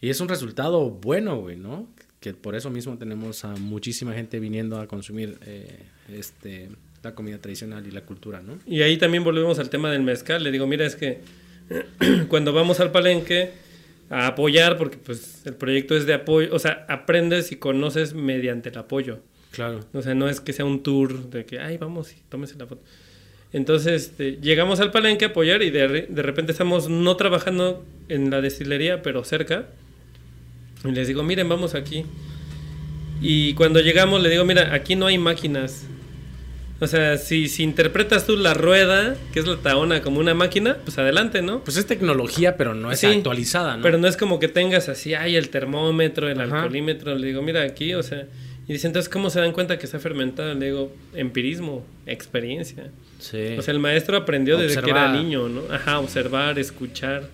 [0.01, 1.87] y es un resultado bueno, güey, ¿no?
[2.19, 6.69] Que por eso mismo tenemos a muchísima gente viniendo a consumir eh, este,
[7.05, 8.59] la comida tradicional y la cultura, ¿no?
[8.67, 10.43] Y ahí también volvemos al tema del mezcal.
[10.43, 11.21] Le digo, mira, es que
[12.29, 13.53] cuando vamos al palenque
[14.11, 18.71] a apoyar, porque pues el proyecto es de apoyo, o sea, aprendes y conoces mediante
[18.71, 19.21] el apoyo.
[19.53, 19.81] Claro.
[19.93, 22.67] O sea, no es que sea un tour de que, ay, vamos y tómese la
[22.67, 22.83] foto.
[23.53, 28.31] Entonces, este, llegamos al palenque a apoyar y de, de repente estamos no trabajando en
[28.31, 29.67] la destilería, pero cerca.
[30.85, 32.05] Y les digo, miren, vamos aquí.
[33.21, 35.87] Y cuando llegamos, le digo, mira, aquí no hay máquinas.
[36.81, 40.79] O sea, si, si interpretas tú la rueda, que es la taona, como una máquina,
[40.85, 41.63] pues adelante, ¿no?
[41.63, 43.83] Pues es tecnología, pero no es Sí, actualizada, ¿no?
[43.83, 46.57] Pero no es como que tengas así, ay, el termómetro, el Ajá.
[46.57, 47.15] alcoholímetro.
[47.17, 48.27] Le digo, mira aquí, o sea.
[48.67, 50.55] Y dice, entonces, ¿cómo se dan cuenta que está fermentada?
[50.55, 52.91] Le digo, empirismo, experiencia.
[53.19, 53.57] Sí.
[53.59, 55.63] O sea, el maestro aprendió desde que era niño, ¿no?
[55.71, 57.25] Ajá, observar, escuchar,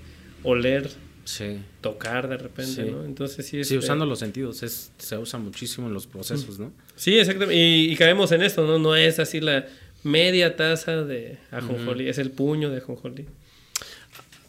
[0.42, 0.88] oler,
[1.26, 1.58] sí.
[1.82, 2.90] tocar de repente, Sí.
[2.90, 3.04] ¿no?
[3.04, 3.68] Entonces sí es.
[3.68, 6.72] Sí, usando los sentidos, es, se usa muchísimo en los procesos, ¿no?
[6.94, 7.54] Sí, exactamente.
[7.54, 8.78] Y, y caemos en esto, ¿no?
[8.78, 9.66] No es así la
[10.02, 13.26] media taza de ajonjolí, es el puño de ajonjolí.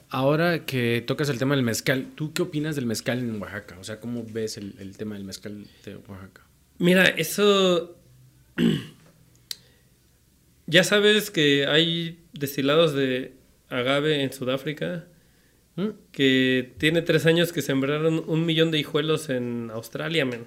[0.09, 3.77] Ahora que tocas el tema del mezcal, ¿tú qué opinas del mezcal en Oaxaca?
[3.77, 6.43] O sea, ¿cómo ves el, el tema del mezcal de Oaxaca?
[6.77, 7.97] Mira, eso.
[10.67, 13.33] ya sabes que hay destilados de
[13.69, 15.05] agave en Sudáfrica
[15.77, 15.89] ¿Mm?
[16.11, 20.45] que tiene tres años que sembraron un millón de hijuelos en Australia, men.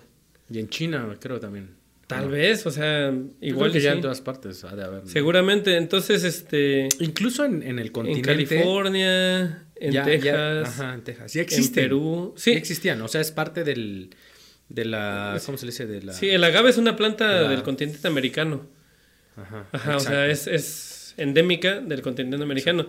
[0.53, 1.71] Y en China, creo también.
[2.09, 3.97] Tal vez, o sea, igual creo que ya sí.
[3.99, 5.07] en todas partes ha de haber.
[5.07, 6.89] Seguramente, entonces, este.
[6.99, 8.29] Incluso en, en el En continente.
[8.29, 11.33] California, en ya- Texas, ya- ajá, en Texas.
[11.33, 11.85] Ya en existen.
[11.85, 12.35] Perú.
[12.37, 12.51] Sí.
[12.51, 13.01] Sí, existían.
[13.03, 14.11] O sea, es parte del.
[14.69, 15.41] De la.
[15.47, 15.87] ¿Cómo se le dice?
[15.87, 16.13] De la.
[16.13, 18.67] sí, el agave es una planta La- del continente americano.
[19.37, 19.67] Ajá.
[19.71, 22.87] Ajá, o sea, es, es endémica del continente americano.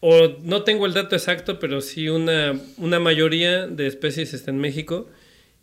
[0.00, 4.58] O no tengo el dato exacto, pero sí una, una mayoría de especies está en
[4.58, 5.08] México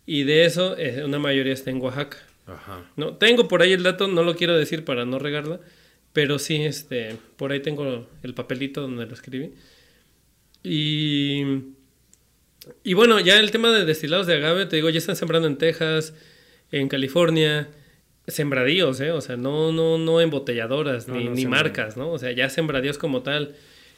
[0.05, 2.17] y de eso eh, una mayoría está en Oaxaca.
[2.45, 2.83] Ajá.
[2.97, 5.59] No, tengo por ahí el dato, no lo quiero decir para no regarla,
[6.11, 9.53] pero sí, este, por ahí tengo el papelito donde lo escribí.
[10.63, 11.43] Y,
[12.83, 15.57] y bueno, ya el tema de destilados de agave, te digo, ya están sembrando en
[15.57, 16.13] Texas,
[16.71, 17.69] en California,
[18.27, 19.11] sembradíos, ¿eh?
[19.11, 22.11] O sea, no, no, no embotelladoras No, ni, no, ni marcas, ¿no?
[22.11, 23.55] O sea, ya sembradíos como tal.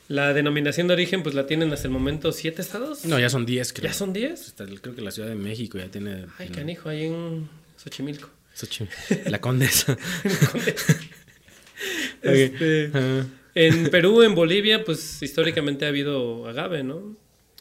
[0.07, 3.05] La denominación de origen, pues la tienen hasta el momento siete estados.
[3.05, 3.89] No, ya son 10, creo.
[3.89, 4.47] ¿Ya son diez?
[4.47, 6.25] Hasta creo que la Ciudad de México ya tiene.
[6.37, 8.29] Ay, canijo, ahí en Xochimilco.
[8.53, 8.95] Xochimilco.
[9.29, 9.97] La Condesa.
[12.21, 12.91] Este.
[13.55, 17.15] En Perú, en Bolivia, pues históricamente ha habido agave, ¿no?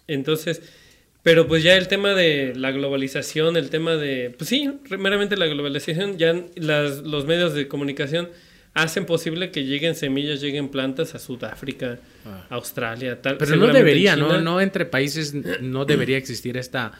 [0.09, 0.61] Entonces,
[1.23, 5.47] pero pues ya el tema de la globalización, el tema de, pues sí, meramente la
[5.47, 8.29] globalización, ya las, los medios de comunicación
[8.75, 12.47] hacen posible que lleguen semillas, lleguen plantas a Sudáfrica, Ah.
[12.51, 13.37] Australia, tal.
[13.39, 14.29] Pero no debería, China.
[14.29, 14.41] ¿no?
[14.41, 16.93] No entre países no debería existir esta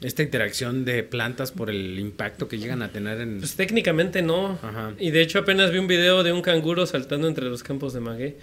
[0.00, 3.38] esta interacción de plantas por el impacto que llegan a tener en...
[3.38, 4.58] Pues técnicamente no.
[4.60, 4.94] Ajá.
[4.98, 8.00] Y de hecho apenas vi un video de un canguro saltando entre los campos de
[8.00, 8.36] maguey.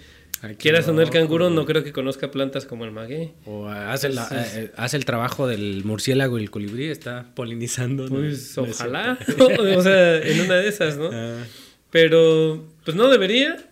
[0.56, 3.32] Quieras o no, el canguro no creo que conozca plantas como el maguey.
[3.44, 8.06] O hace, la- Entonces- eh, hace el trabajo del murciélago y el colibrí, está polinizando.
[8.08, 9.18] Pues No ojalá.
[9.76, 11.10] o sea, en una de esas, ¿no?
[11.12, 11.44] Ah,
[11.90, 13.66] Pero, pues no debería.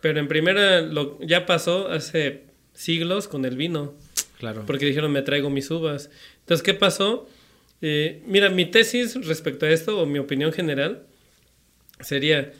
[0.00, 3.94] Pero en primera lo, ya pasó hace siglos con el vino.
[4.38, 4.64] claro.
[4.66, 6.10] Porque dijeron, me traigo mis uvas.
[6.40, 7.28] Entonces, ¿qué pasó?
[7.82, 11.06] Eh, mira, mi tesis respecto a esto, o mi opinión general,
[12.00, 12.52] sería,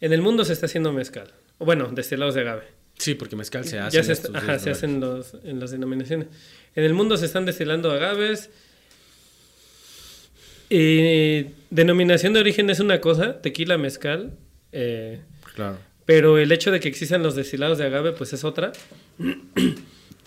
[0.00, 1.32] en el mundo se está haciendo mezcal.
[1.58, 2.64] Bueno, destilados de agave.
[2.98, 3.96] Sí, porque mezcal se hace.
[3.96, 6.28] ya en se, ajá, se hacen los, en las denominaciones.
[6.74, 8.50] En el mundo se están destilando agaves.
[10.70, 14.32] Eh, denominación de origen es una cosa, tequila, mezcal.
[14.78, 15.20] Eh,
[15.54, 15.78] Claro.
[16.04, 18.72] pero el hecho de que existan los destilados de agave, pues es otra.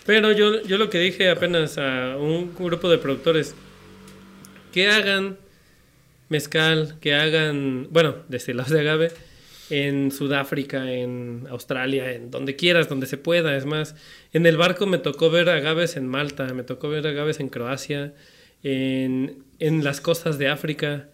[0.06, 3.54] Pero yo, yo lo que dije apenas a un grupo de productores,
[4.72, 5.36] que hagan
[6.30, 9.12] mezcal, que hagan, bueno, destilados de agave
[9.68, 13.56] en Sudáfrica, en Australia, en donde quieras, donde se pueda.
[13.56, 13.94] Es más,
[14.32, 18.14] en el barco me tocó ver agaves en Malta, me tocó ver agaves en Croacia,
[18.62, 21.08] en, en las costas de África,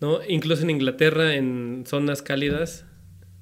[0.00, 0.20] ¿no?
[0.28, 2.84] Incluso en Inglaterra, en zonas cálidas,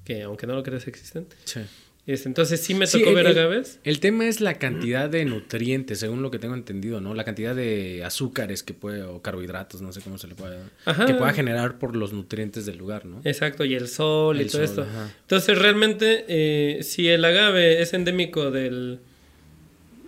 [0.05, 1.27] que aunque no lo creas existen.
[1.45, 1.61] Sí.
[2.07, 3.79] Este, entonces sí me Sí, tocó el- ver agaves.
[3.83, 7.13] El tema es la cantidad de nutrientes, según lo que tengo entendido, ¿no?
[7.13, 11.05] La cantidad de azúcares que puede, o carbohidratos, no sé cómo se le puede, Ajá.
[11.05, 13.21] que pueda generar por los nutrientes del lugar, ¿no?
[13.25, 14.81] Exacto, y el sol y todo sol, esto.
[14.81, 15.13] ajá.
[15.21, 19.01] Entonces, realmente, eh, si el agave es endémico del,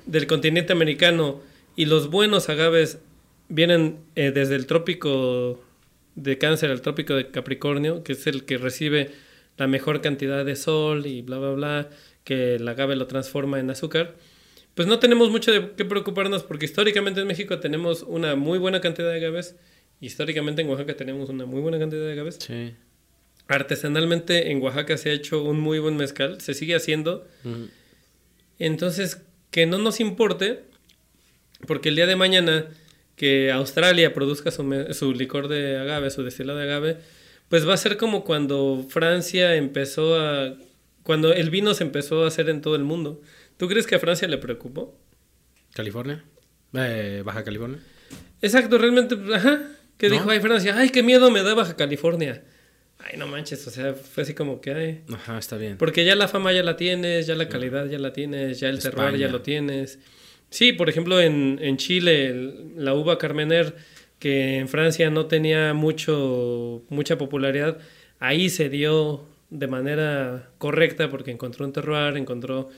[0.08, 1.39] del continente americano
[1.76, 2.97] y los buenos agaves
[3.47, 5.62] vienen eh, desde el trópico
[6.16, 9.12] de Cáncer al trópico de Capricornio, que es el que recibe
[9.57, 11.89] la mejor cantidad de sol y bla, bla, bla,
[12.24, 14.16] que el agave lo transforma en azúcar,
[14.76, 18.82] pues no tenemos mucho de qué preocuparnos porque históricamente en México tenemos una muy buena
[18.82, 19.55] cantidad de agaves,
[19.99, 22.39] históricamente en Oaxaca tenemos una muy buena cantidad de agaves.
[22.39, 22.74] Sí.
[23.47, 27.28] Artesanalmente en Oaxaca se ha hecho un muy buen mezcal, se sigue haciendo.
[28.59, 30.64] Entonces, que no nos importe,
[31.68, 32.70] porque el día de mañana
[33.22, 36.97] que Australia produzca su, su licor de agave, su destilado de agave,
[37.49, 40.55] pues va a ser como cuando Francia empezó a...
[41.03, 43.22] cuando el vino se empezó a hacer en todo el mundo.
[43.57, 44.97] ¿Tú crees que a Francia le preocupó?
[45.76, 46.24] ¿California?
[46.74, 47.78] Eh, ¿Baja California?
[48.41, 49.69] Exacto, realmente, ajá.
[49.99, 50.15] Que ¿No?
[50.15, 52.43] dijo, ay, Francia, ay, qué miedo me da Baja California.
[52.97, 55.78] Ay, no manches, o sea, fue así como que, ay, Ajá, está bien.
[55.78, 58.80] Porque ya la fama ya la tienes, ya la calidad ya la tienes, ya el
[58.80, 59.99] terroir ya lo tienes.
[60.52, 63.76] Sí, por ejemplo, en, en Chile, el- la uva Carmener,
[64.20, 67.80] que en Francia no tenía mucho, mucha popularidad,
[68.20, 72.70] ahí se dio de manera correcta porque encontró un terroir, encontró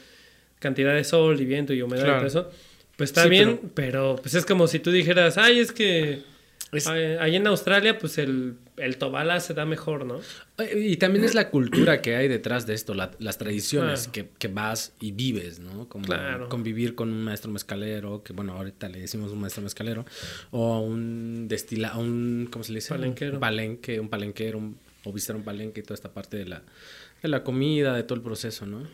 [0.59, 2.17] cantidad de sol y viento y humedad Claro.
[2.27, 2.51] y todo eso.
[2.95, 4.15] Pues está Sí, bien, pero...
[4.21, 6.19] pues es como si tú dijeras, ay, es que
[6.71, 10.19] Es- ahí en Australia, pues el, el tobala se da mejor, ¿no?
[10.75, 14.11] Y también es la cultura que hay detrás de esto, la- las tradiciones Claro.
[14.11, 15.87] que, que vas y vives, ¿no?
[15.89, 16.49] Como Claro.
[16.49, 20.05] convivir con un maestro mezcalero, que bueno, ahorita le decimos un maestro mezcalero,
[20.51, 22.89] o un destila, un, ¿cómo se le dice?
[22.89, 23.33] Palenquero.
[23.35, 26.61] Un palenque, un palenquero, un- o visitar un palenque y toda esta parte de la,
[27.21, 28.87] de la comida, de todo el proceso, ¿no?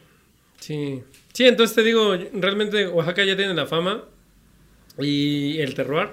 [0.60, 1.02] Sí,
[1.32, 4.04] sí, entonces te digo, realmente Oaxaca ya tiene la fama
[4.98, 6.10] y el terroir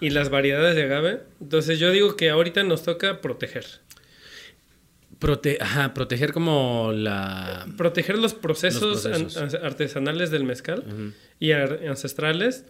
[0.00, 1.20] y las variedades de agave.
[1.40, 3.64] Entonces yo digo que ahorita nos toca proteger.
[5.18, 7.66] Prote ajá, proteger como la...
[7.76, 12.66] Proteger los procesos, Los artesanales del mezcal y ancestrales.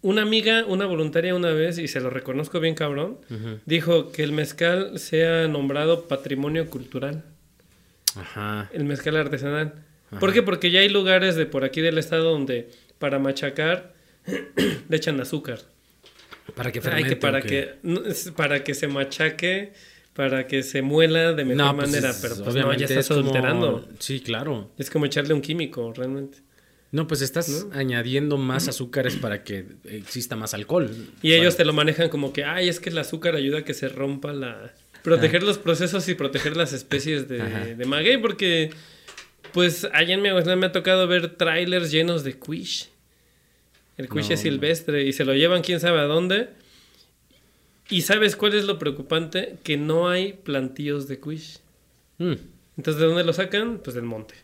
[0.00, 3.18] Una amiga, una voluntaria una vez, y se lo reconozco bien cabrón,
[3.66, 7.24] dijo que el mezcal sea nombrado patrimonio cultural.
[8.14, 8.70] Ajá.
[8.72, 9.74] El mezcal artesanal.
[10.10, 10.20] Ajá.
[10.20, 10.42] ¿Por qué?
[10.42, 13.92] Porque ya hay lugares de por aquí del estado donde para machacar
[14.88, 15.60] le echan azúcar.
[16.54, 17.74] Para que Ay, que para que
[18.36, 19.72] para que se machaque,
[20.14, 22.98] para que se muela de mejor No, pues manera, es- pero pues no, ya estás
[22.98, 23.88] es como- adulterando.
[23.98, 24.70] Sí, claro.
[24.78, 26.38] Es como echarle un químico, realmente.
[26.90, 27.78] No, pues estás ¿No?
[27.78, 30.90] añadiendo más azúcares para que exista más alcohol.
[31.20, 33.74] Y ellos te lo manejan como que, ay, es que el azúcar ayuda a que
[33.74, 34.72] se rompa la...
[35.02, 37.66] Proteger los procesos y proteger las especies de, Ajá.
[37.66, 38.70] de maguey, porque
[39.52, 42.88] pues allá en mi me ha tocado ver trailers llenos de quiche.
[43.98, 44.34] El quiche No.
[44.34, 46.48] es silvestre y se lo llevan quién sabe a dónde.
[47.90, 49.56] Y ¿sabes cuál es lo preocupante?
[49.62, 51.58] Que no hay plantíos de quiche.
[52.18, 52.34] Mm.
[52.76, 53.78] Entonces, ¿de dónde lo sacan?
[53.82, 54.34] Pues del monte.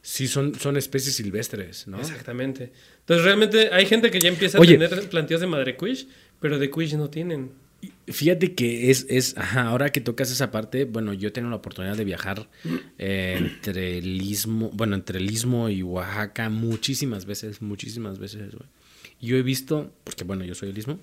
[0.00, 1.98] Sí, son, son especies silvestres, ¿no?
[2.00, 2.72] Exactamente.
[3.00, 4.74] Entonces, realmente hay gente que ya empieza Oye.
[4.76, 6.06] a tener plantíos de madre quiche,
[6.40, 7.52] pero de quiche no tienen.
[8.06, 11.56] Fíjate que es, es, ajá, ahora que tocas esa parte, bueno, yo he tenido la
[11.56, 12.48] oportunidad de viajar
[12.98, 18.68] eh, entre el istmo, bueno, entre el istmo y Oaxaca muchísimas veces, muchísimas veces, güey.
[19.20, 20.98] yo he visto, porque bueno, yo soy el mismo,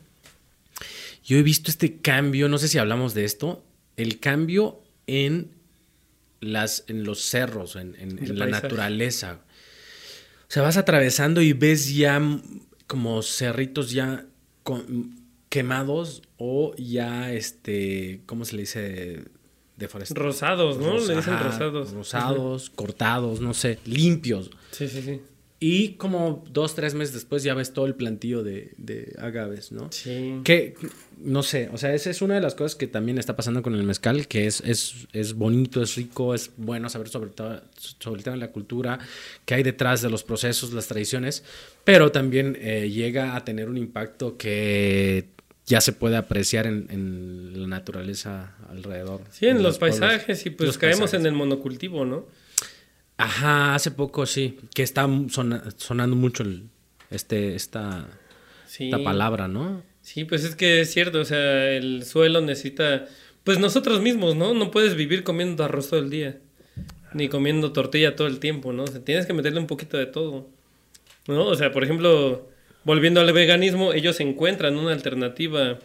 [1.25, 3.63] yo he visto este cambio, no sé si hablamos de esto,
[3.97, 5.51] el cambio en,
[6.39, 9.41] las, en los cerros, en, la naturaleza.
[10.47, 12.21] O sea, vas atravesando y ves ya
[12.87, 14.25] como cerritos ya
[15.49, 19.23] quemados o ya, este, ¿cómo se le dice?
[19.77, 20.23] Deforestados.
[20.23, 20.93] Rosados, ¿no?
[20.93, 21.91] le dicen rosados.
[21.91, 24.51] Rosados, cortados, no sé, limpios.
[24.71, 25.21] Sí, sí, sí.
[25.61, 29.91] Y como dos, tres meses después ya ves todo el plantillo de, de agaves, ¿no?
[29.91, 30.39] Sí.
[30.45, 30.75] Que,
[31.17, 33.75] no sé, o sea, esa es una de las cosas que también está pasando con
[33.75, 38.23] el mezcal, que es, es, es bonito, es rico, es bueno saber sobre todo, sobre
[38.23, 38.99] todo la cultura,
[39.45, 41.43] que hay detrás de los procesos, las tradiciones,
[41.83, 45.27] pero también eh, llega a tener un impacto que
[45.69, 49.21] ya se puede apreciar en, la naturaleza alrededor.
[49.29, 52.25] Sí, en, los, paisajes y pues caemos en el monocultivo, ¿no?
[53.17, 55.07] Ajá, hace poco sí, que está
[55.77, 56.43] sonando mucho
[57.11, 58.07] este, esta,
[58.67, 59.83] esta palabra, ¿no?
[60.01, 63.05] Sí, pues es que es cierto, o sea, el suelo necesita,
[63.43, 64.55] pues nosotros mismos, ¿no?
[64.55, 66.39] No puedes vivir comiendo arroz todo el día,
[67.13, 68.85] ni comiendo tortilla todo el tiempo, ¿no?
[68.85, 70.49] O sea, tienes que meterle un poquito de todo,
[71.27, 71.45] ¿no?
[71.45, 72.49] O sea, por ejemplo,
[72.83, 75.79] volviendo al veganismo, ellos encuentran una alternativa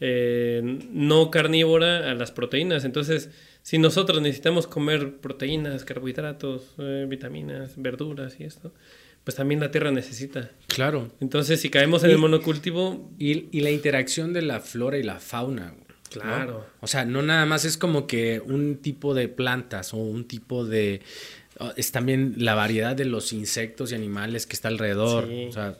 [0.00, 0.60] eh,
[0.92, 3.30] no carnívora a las proteínas, entonces
[3.62, 8.72] si nosotros necesitamos comer proteínas, carbohidratos, eh, vitaminas, verduras y esto,
[9.24, 10.50] pues también la tierra necesita.
[10.68, 11.12] Claro.
[11.20, 13.10] Entonces, si caemos en el monocultivo...
[13.18, 15.74] Y, la interacción de la flora y la fauna.
[16.10, 16.64] Claro.
[16.80, 20.64] O sea, no nada más es como que un tipo de plantas o un tipo
[20.64, 21.02] de...
[21.76, 25.28] Es también la variedad de los insectos y animales que está alrededor.
[25.48, 25.76] O sea,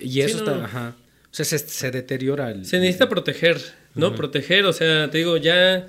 [0.00, 0.64] y eso está...
[0.64, 0.96] Ajá.
[1.30, 2.66] O sea, se, deteriora el...
[2.66, 3.60] Se necesita proteger,
[3.94, 4.14] ¿no?
[4.14, 5.86] Proteger, o sea, te digo, ya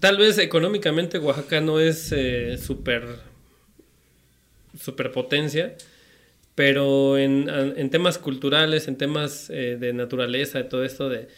[0.00, 3.20] Tal vez económicamente Oaxaca no es eh, súper
[5.12, 5.74] potencia,
[6.54, 11.28] pero en, en, temas culturales, en temas eh, de naturaleza, de todo esto de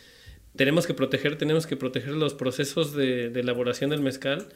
[0.57, 4.49] tenemos que proteger, tenemos que proteger los procesos de, elaboración del mezcal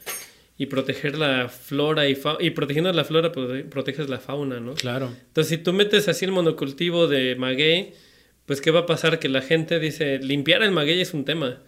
[0.57, 4.73] y proteger la flora y fauna, y protegiendo la flora proteges la fauna, ¿no?
[4.75, 5.13] Claro.
[5.27, 7.93] Entonces, si tú metes así el monocultivo de maguey,
[8.45, 9.19] pues ¿qué va a pasar?
[9.19, 11.61] Que la gente dice, limpiar el maguey es un tema.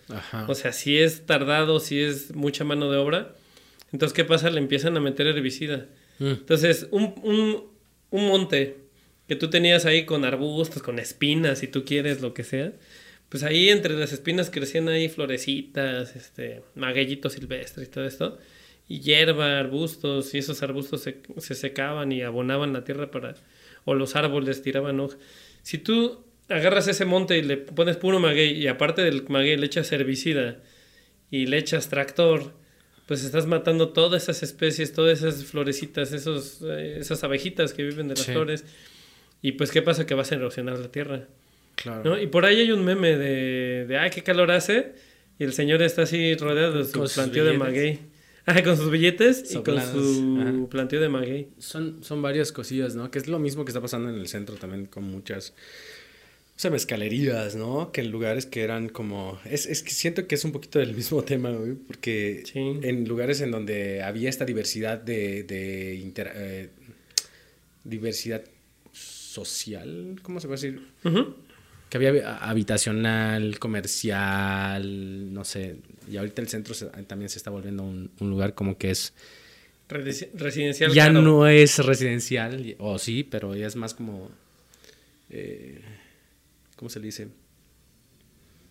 [0.47, 3.33] O sea, si es tardado, si es mucha mano de obra,
[3.91, 4.49] entonces ¿qué pasa?
[4.49, 5.87] Le empiezan a meter herbicida.
[6.19, 6.25] Mm.
[6.25, 7.63] Entonces, un, un,
[8.11, 8.77] un, monte
[9.27, 12.73] que tú tenías ahí con arbustos, con espinas, si tú quieres, lo que sea,
[13.29, 18.37] pues ahí entre las espinas crecían ahí florecitas, este, magueyitos silvestres y todo esto,
[18.87, 23.35] y hierba, arbustos, y esos arbustos se, se secaban y abonaban la tierra para,
[23.85, 25.19] o los árboles tiraban hojas.
[25.61, 29.65] Si tú agarras ese monte y le pones puro maguey y aparte del maguey le
[29.65, 30.59] echas herbicida
[31.29, 32.53] y le echas tractor,
[33.07, 38.07] pues estás matando todas esas especies, todas esas florecitas, esos, eh, esas abejitas que viven
[38.09, 38.65] de las flores.
[39.41, 40.05] Y pues, ¿qué pasa?
[40.05, 41.27] Que vas a erosionar la tierra.
[41.75, 42.19] Claro.
[42.19, 44.93] Y por ahí hay un meme de, de, ay, qué calor hace.
[45.39, 47.99] Y el señor está así rodeado de su planteo de maguey.
[48.63, 51.49] Con sus billetes y con su planteo de maguey.
[51.59, 53.11] Son, son varias cosillas, ¿no?
[53.11, 55.53] Que es lo mismo que está pasando en el centro también con muchas
[56.57, 57.91] o sea, mezcalerías, ¿no?
[57.91, 59.39] Que en lugares que eran como...
[59.45, 63.41] Es, es que siento que es un poquito del mismo tema, güey, porque en lugares
[63.41, 65.43] en donde había esta diversidad de...
[65.43, 66.69] de eh,
[67.83, 68.43] diversidad
[68.91, 70.81] social, ¿cómo se puede decir?
[71.91, 75.75] Que había habitacional, comercial, no sé.
[76.09, 76.75] Y ahorita el centro
[77.07, 79.13] también se está volviendo un, lugar como que es...
[79.89, 80.91] Residencial.
[80.91, 84.29] Ya no es residencial, o sí, pero ya es más como...
[85.29, 85.81] Eh,
[86.75, 87.27] ¿cómo se le dice?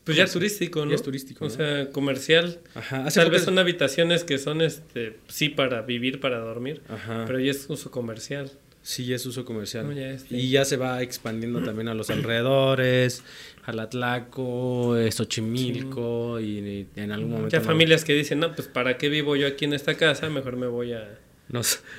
[0.05, 0.91] Pues ya es turístico, ¿no?
[0.93, 1.45] Ya es turístico.
[1.45, 2.61] O sea, comercial.
[2.75, 3.09] Ajá.
[3.09, 6.83] Tal vez son habitaciones que son, este, sí, para vivir, para dormir.
[6.89, 7.25] Ajá.
[7.27, 8.53] Pero ya es uso comercial.
[8.87, 9.85] Sí, ya es uso comercial.
[10.31, 13.25] Y ya se va expandiendo también a los alrededores,
[13.65, 17.57] Jalatlaco, eh, Xochimilco y en algún momento...
[17.57, 20.31] Ya familias que dicen, no, pues ¿para qué vivo yo aquí en esta casa?
[20.31, 21.19] Mejor me voy a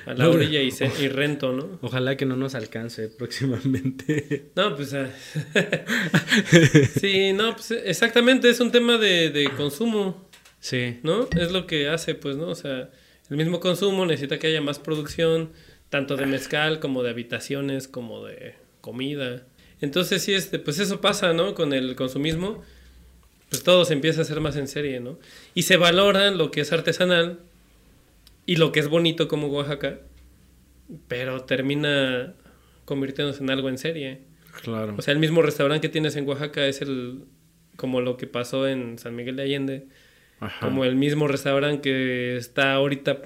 [0.06, 0.70] a la orilla y,
[1.02, 1.78] y, rento, ¿no?
[1.82, 4.46] Ojalá que no nos alcance próximamente.
[4.56, 4.94] No, pues.
[4.94, 5.10] Ah,
[7.00, 10.26] sí, no, pues exactamente, es un tema de, de, consumo.
[10.58, 11.00] Sí.
[11.02, 11.28] ¿No?
[11.36, 12.48] Es lo que hace, pues, ¿no?
[12.48, 12.90] O sea,
[13.28, 15.50] el mismo consumo necesita que haya más producción,
[15.90, 19.44] tanto de mezcal como de habitaciones, como de comida.
[19.80, 21.54] Entonces, sí, este, pues eso pasa, ¿no?
[21.54, 22.62] Con el consumismo,
[23.48, 25.18] pues todo se empieza a hacer más en serie, ¿no?
[25.54, 27.38] Y se valora lo que es artesanal
[28.44, 30.00] y lo que es bonito como Oaxaca,
[31.06, 32.34] pero termina
[32.84, 34.20] convirtiéndose en algo en serie.
[34.62, 34.94] Claro.
[34.98, 37.24] O sea, el mismo restaurante que tienes en Oaxaca es el
[37.76, 39.86] como lo que pasó en San Miguel de Allende.
[40.60, 43.22] Como el mismo restaurante que está ahorita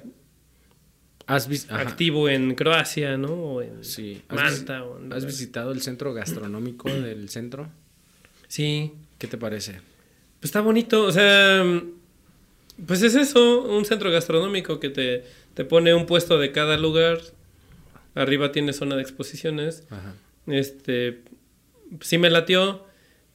[1.25, 3.33] ¿Has activo en Croacia, ¿no?
[3.33, 4.21] O en Sí.
[4.27, 4.79] ¿Has, Malta.
[4.81, 7.69] vis- o en- has visitado el centro gastronómico del centro?
[8.47, 9.73] Sí, ¿Qué te parece?
[10.39, 11.63] Pues está bonito, o sea,
[12.85, 17.19] pues es eso, un centro gastronómico que te, te pone un puesto de cada lugar.
[18.15, 19.85] Arriba tiene zona de exposiciones.
[19.89, 20.13] Ajá.
[20.47, 21.21] Este,
[22.01, 22.85] sí me latió,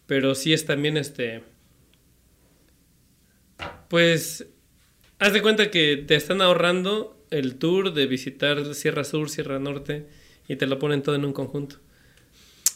[0.07, 1.43] pero sí es también este,
[3.89, 4.47] pues,
[5.19, 10.07] haz de cuenta que te están ahorrando el tour de visitar Sierra Sur, Sierra Norte
[10.49, 11.77] y te lo ponen todo en un conjunto.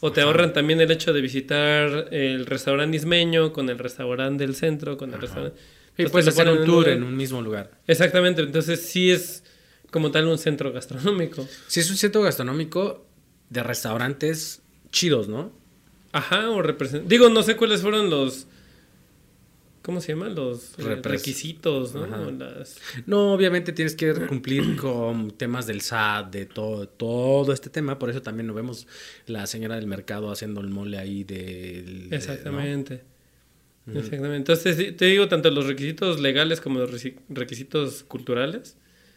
[0.00, 4.54] O te ahorran también el hecho de visitar el restaurante ismeño con el restaurante del
[4.54, 5.58] centro, con el restaurante...
[5.96, 7.70] Y Entonces puedes hacer un tour en un mismo lugar.
[7.86, 9.44] Exactamente, entonces sí es
[9.90, 11.46] como tal un centro gastronómico.
[11.68, 13.06] Sí, es un centro gastronómico
[13.50, 15.52] de restaurantes chidos, ¿no?
[16.12, 17.06] Ajá, o represent...
[17.06, 18.46] Digo, no sé cuáles fueron los...
[19.82, 20.28] ¿Cómo se llama?
[20.28, 22.06] Los Repres- requisitos, ¿no?
[22.30, 27.98] Las- No, obviamente tienes que cumplir con temas del SAT, de todo, todo este tema.
[27.98, 28.86] Por eso también nos vemos
[29.26, 32.08] la señora del mercado haciendo el mole ahí del...
[32.10, 33.02] de- Exactamente.
[33.88, 34.36] Exactamente.
[34.36, 36.90] Entonces, te digo, tanto los requisitos legales como los
[37.28, 38.76] requisitos culturales.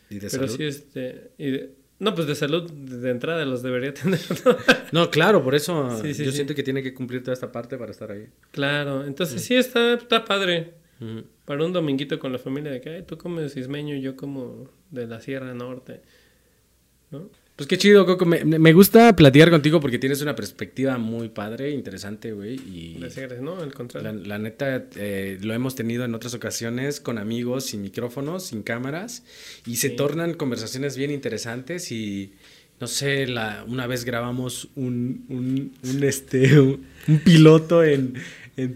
[0.09, 0.57] Y de pero salud.
[0.57, 1.31] sí, este...
[1.37, 4.19] y de- No, pues de salud de entrada los debería tener.
[4.43, 4.57] ¿no?
[4.91, 6.37] No, claro, por eso Sí, sí, yo sí.
[6.37, 8.27] siento que tiene que cumplir toda esta parte para estar ahí.
[8.51, 10.73] claro, entonces sí está, está padre.
[11.45, 14.69] Para un dominguito con la familia de que, ay, tú comes ismeño y yo como
[14.91, 16.01] de la Sierra Norte.
[17.11, 17.29] ¿No?
[17.55, 18.25] Pues qué chido, Coco.
[18.25, 22.55] Me, me gusta platicar contigo porque tienes una perspectiva muy padre, interesante, güey.
[22.55, 23.39] Y Gracias.
[23.41, 24.11] No, al contrario.
[24.11, 28.61] la, la neta, eh, lo hemos tenido en otras ocasiones con amigos, sin micrófonos, sin
[28.61, 29.23] cámaras.
[29.65, 29.95] Y se Sí.
[29.95, 32.33] tornan conversaciones bien interesantes y...
[32.77, 38.15] No sé, la, una vez grabamos un, un, un, este, un, un piloto en,
[38.57, 38.75] en,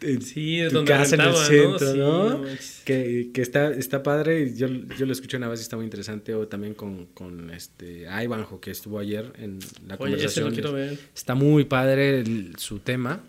[0.00, 2.42] en Sí, es tu donde casa en el centro, Sí, ¿no?
[2.84, 4.54] que, que está, está padre.
[4.54, 6.34] Yo, yo lo escuché una vez y está muy interesante.
[6.34, 10.46] O también con, con este Ivanjo, que estuvo ayer en la Oye, ese conversación.
[10.48, 10.98] lo quiero ver.
[11.14, 13.20] Está muy padre el- su tema.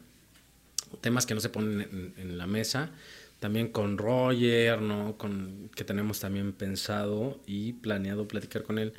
[1.02, 2.92] Temas que no se ponen en, en la mesa.
[3.40, 5.16] También con Roger, ¿no?
[5.18, 8.92] Con, que tenemos también pensado y planeado platicar con él.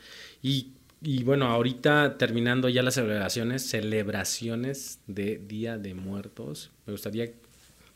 [0.42, 0.68] Y,
[1.02, 6.70] y bueno, ahorita terminando ya las celebraciones, celebraciones de Día de Muertos.
[6.86, 7.32] Me gustaría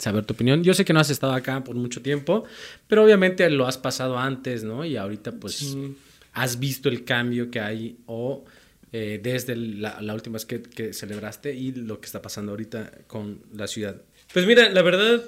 [0.05, 0.63] saber tu opinión.
[0.63, 2.45] Yo sé que no has estado acá por mucho tiempo,
[2.87, 4.85] pero obviamente lo has pasado antes, ¿no?
[4.85, 5.97] Y ahorita pues Sí.
[6.33, 8.45] has visto el cambio que hay o
[8.93, 12.93] eh, desde la, la última vez que, que celebraste y lo que está pasando ahorita
[13.09, 14.01] con la ciudad.
[14.33, 15.21] Pues mira, la verdad,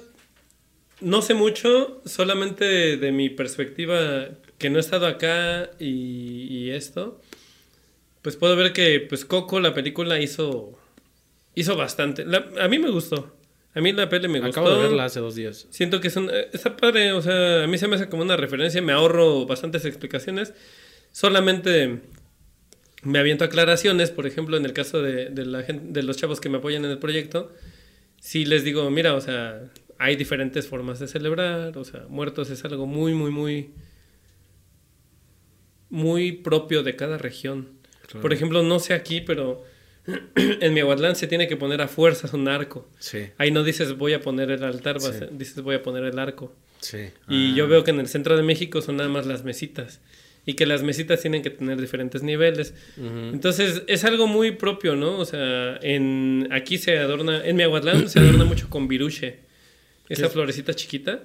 [1.01, 7.21] no sé mucho, solamente de mi perspectiva, que no he estado acá y, y esto,
[8.21, 10.77] pues puedo ver que pues Coco, la película, hizo,
[11.55, 12.25] hizo bastante.
[12.25, 13.36] La- a mí me gustó.
[13.77, 14.61] A mí la peli me gustó.
[14.61, 15.67] Acabo de verla hace dos días.
[15.69, 18.23] Siento que es un, eh, está padre, o sea, a mí se me hace como
[18.23, 20.55] una referencia, me ahorro bastantes explicaciones.
[21.11, 22.01] Solamente
[23.03, 26.41] me aviento aclaraciones, por ejemplo, en el caso de, de la gente, de los chavos
[26.41, 27.53] que me apoyan en el proyecto,
[28.19, 29.61] sí les digo, mira, o sea,
[29.99, 33.69] hay diferentes formas de celebrar, o sea, muertos es algo muy, muy, muy,
[35.91, 37.77] muy propio de cada región.
[38.07, 38.21] Claro.
[38.23, 39.63] Por ejemplo, no sé aquí, pero
[40.35, 42.87] en Miahuatlán se tiene que poner a fuerzas un arco.
[42.99, 45.11] Sí, Ahí no dices voy a poner el altar, Sí.
[45.21, 46.53] a- dices voy a poner el arco.
[46.79, 47.09] sí.
[47.27, 49.99] Y Ah, yo veo que en el centro de México son nada más las mesitas.
[50.45, 52.73] Y que las mesitas tienen que tener diferentes niveles.
[52.95, 53.31] ujú.
[53.33, 55.17] Entonces es algo muy propio, ¿no?
[55.17, 59.39] O sea, en aquí se adorna, en Miahuatlán se adorna mucho con viruche.
[60.07, 60.31] Esa es?
[60.31, 61.23] florecita chiquita.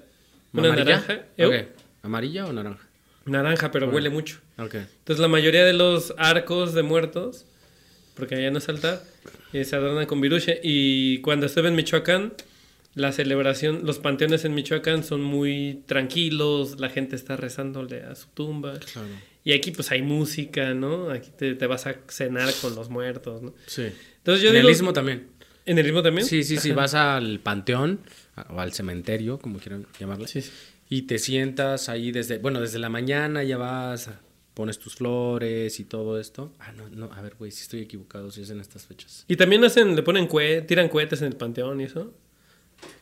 [0.53, 0.85] Una ¿Amarilla?
[0.97, 1.27] naranja.
[1.39, 1.55] Ok.
[2.03, 2.85] ¿Amarilla o naranja?
[3.27, 4.41] Naranja, pero huele mucho.
[4.59, 4.75] Ok.
[4.75, 7.47] Entonces la mayoría de los arcos de muertos,
[8.15, 9.03] porque allá no es altar,
[9.53, 10.61] eh, se adornan con viruche.
[10.63, 12.33] Y cuando estuve en Michoacán,
[12.95, 18.29] la celebración, los panteones en Michoacán son muy tranquilos, la gente está rezándole a su
[18.29, 18.79] tumba.
[18.79, 19.09] Claro.
[19.45, 21.11] Y aquí pues hay música, ¿no?
[21.11, 23.55] Aquí te, te vas a cenar con los muertos, ¿no?
[23.67, 23.89] Sí.
[24.19, 24.69] Entonces yo en digo...
[24.69, 25.29] el Istmo también.
[25.65, 26.27] ¿En el Istmo también?
[26.27, 26.71] Sí, sí, sí.
[26.71, 26.77] Ajá.
[26.81, 28.01] Vas al panteón
[28.51, 30.27] o al cementerio, como quieran llamarlo.
[30.27, 30.51] Sí, sí.
[30.89, 34.11] Y te sientas ahí desde, bueno, desde la mañana ya vas,
[34.55, 36.53] pones tus flores y todo esto.
[36.59, 39.25] Ah, no, no, a ver, güey, si estoy equivocado, si es en estas fechas.
[39.29, 42.13] Y también hacen, le ponen cue- tiran cohetes en el panteón y eso.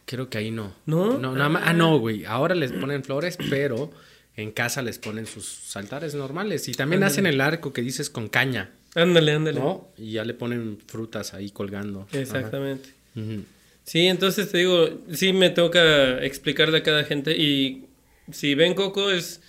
[0.05, 0.75] Creo que ahí no.
[0.87, 1.19] ¿No?
[1.19, 2.25] No, nada más, ah, no, güey.
[2.25, 3.91] Ahora les ponen flores, pero
[4.37, 6.69] en casa les ponen sus altares normales.
[6.69, 7.13] Y también Ándale.
[7.13, 9.61] hacen el arco que dices con caña, Ándale, ándale.
[9.61, 9.89] ¿no?
[9.97, 12.09] Y ya le ponen frutas ahí colgando.
[12.13, 12.91] Exactamente.
[13.15, 13.21] Ajá.
[13.25, 13.43] Ujú.
[13.85, 17.87] Sí, entonces te digo, sí me toca explicarle a cada gente y
[18.31, 19.41] si ven Coco es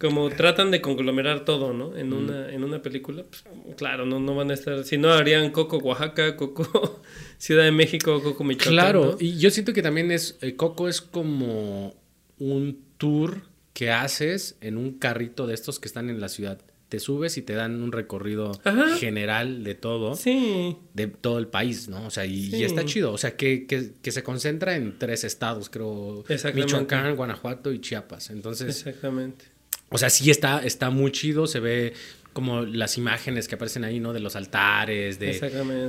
[0.00, 1.94] como tratan de conglomerar todo, ¿no?
[1.94, 3.44] En una, en una película, pues,
[3.76, 7.02] claro, no, no van a estar, si no harían Coco Oaxaca, Coco
[7.38, 8.72] Ciudad de México, Coco Michoacán.
[8.72, 9.16] Claro, ¿no?
[9.20, 11.94] y yo siento que también es, eh, Coco es como
[12.38, 13.42] un tour
[13.74, 16.62] que haces en un carrito de estos que están en la ciudad.
[16.88, 18.96] Te subes y te dan un recorrido Ajá.
[18.96, 20.76] general de todo, Sí.
[20.94, 22.06] de todo el país, ¿no?
[22.06, 23.12] O sea, y, está chido.
[23.12, 26.24] O sea, que, que, que se concentra en tres estados, creo.
[26.28, 26.72] Exactamente.
[26.74, 28.30] Michoacán, Guanajuato y Chiapas.
[28.30, 29.44] Entonces, Exactamente.
[29.90, 31.92] O sea, sí está, está muy chido, se ve
[32.32, 34.12] como las imágenes que aparecen ahí, ¿no?
[34.12, 35.32] De los altares, de,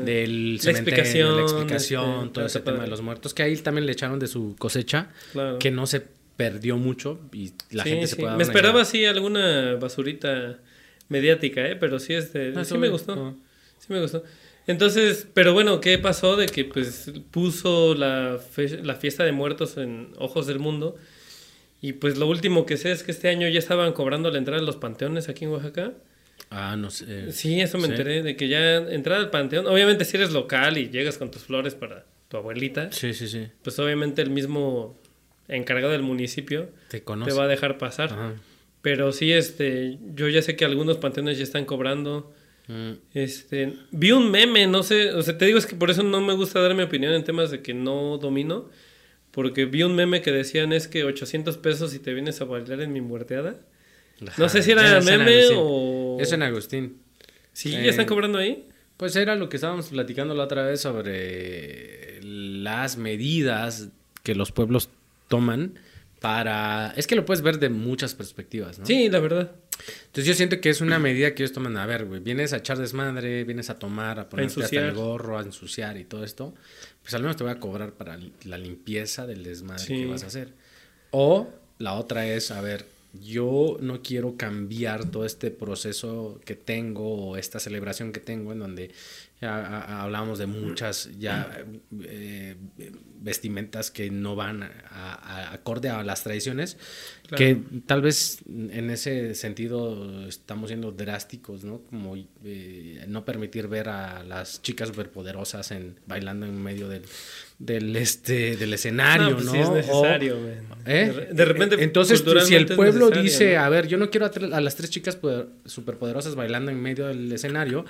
[0.05, 3.55] del La cementerio, explicación, la explicación, este, todo ese tema de los muertos, que ahí
[3.57, 5.59] también le echaron de su cosecha, Claro.
[5.59, 6.01] que no se
[6.35, 8.21] perdió mucho y la Sí, gente se sí.
[8.21, 8.81] puede Me esperaba idea.
[8.81, 10.57] así alguna basurita
[11.09, 11.75] mediática, ¿eh?
[11.75, 13.35] Pero sí, este, Ah, sí sí, me gustó.
[13.77, 14.23] Sí me gustó.
[14.67, 16.35] Entonces, pero bueno, ¿qué pasó?
[16.37, 20.95] De que pues puso la, fe- la fiesta de muertos en Ojos del Mundo.
[21.81, 24.61] Y pues lo último que sé es que este año ya estaban cobrando la entrada
[24.61, 25.93] a los panteones aquí en Oaxaca.
[26.49, 27.31] Ah, no sé.
[27.31, 27.91] Sí, eso me Sí.
[27.91, 31.43] enteré, de que ya entrada al panteón, obviamente si eres local y llegas con tus
[31.43, 33.47] flores para tu abuelita, Sí, sí, sí.
[33.63, 34.97] pues obviamente el mismo
[35.47, 37.31] encargado del municipio Te conoce.
[37.31, 38.11] te va a dejar pasar.
[38.13, 38.33] Ajá.
[38.81, 42.33] Pero sí, este, yo ya sé que algunos panteones ya están cobrando.
[42.67, 42.91] Mm.
[43.13, 46.21] Este, vi un meme, no sé, o sea, te digo es que por eso no
[46.21, 48.69] me gusta dar mi opinión en temas de que no domino,
[49.31, 52.81] porque vi un meme que decían es que 800 pesos si te vienes a bailar
[52.81, 53.55] en mi muerteada.
[54.37, 56.17] No sé si era es meme o...
[56.19, 57.01] Es en Agustín.
[57.53, 58.67] Sí, Eh, ya están cobrando ahí.
[58.97, 63.89] Pues era lo que estábamos platicando la otra vez sobre las medidas
[64.21, 64.89] que los pueblos
[65.27, 65.79] toman
[66.19, 66.93] para...
[66.95, 68.85] Es que lo puedes ver de muchas perspectivas, ¿no?
[68.85, 69.51] Sí, la verdad.
[70.05, 72.57] Entonces yo siento que es una medida que ellos toman, a ver, güey, vienes a
[72.57, 74.83] echar desmadre, vienes a tomar, a ponerte hasta ensuciar.
[74.85, 76.53] el gorro, a ensuciar y todo esto,
[77.11, 79.95] pues al menos te voy a cobrar para la limpieza del desmadre Sí.
[79.95, 80.53] que vas a hacer.
[81.11, 82.85] O la otra es, a ver,
[83.21, 88.59] yo no quiero cambiar todo este proceso que tengo o esta celebración que tengo en
[88.59, 88.91] donde
[89.47, 91.63] hablamos de muchas ya
[92.03, 92.55] eh,
[93.19, 96.77] vestimentas que no van a, a- acorde a las tradiciones
[97.27, 97.37] Claro.
[97.37, 101.79] que tal vez en ese sentido estamos siendo drásticos, ¿no?
[101.83, 107.03] Como eh, no permitir ver a las chicas superpoderosas en bailando en medio del,
[107.65, 109.35] del este del escenario, ¿no?
[109.37, 110.71] pues sí es O- necesario, man.
[110.85, 111.27] ¿Eh?
[111.31, 113.61] De, repente, Entonces, si el pueblo dice, ¿no?
[113.61, 117.31] a ver, yo no quiero a, las tres chicas poder- superpoderosas bailando en medio del
[117.31, 117.85] escenario,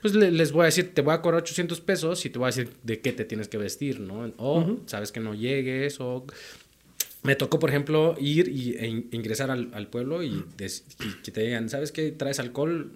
[0.00, 2.46] pues le- les voy a decir, te voy a cobrar 800 pesos y te voy
[2.46, 4.32] a decir de qué te tienes que vestir, ¿no?
[4.36, 6.24] O sabes que no llegues, o...
[7.24, 11.40] Me tocó, por ejemplo, ir y, e in- ingresar al, al pueblo y que te
[11.40, 12.12] digan, ¿sabes qué?
[12.12, 12.92] ¿Traes alcohol?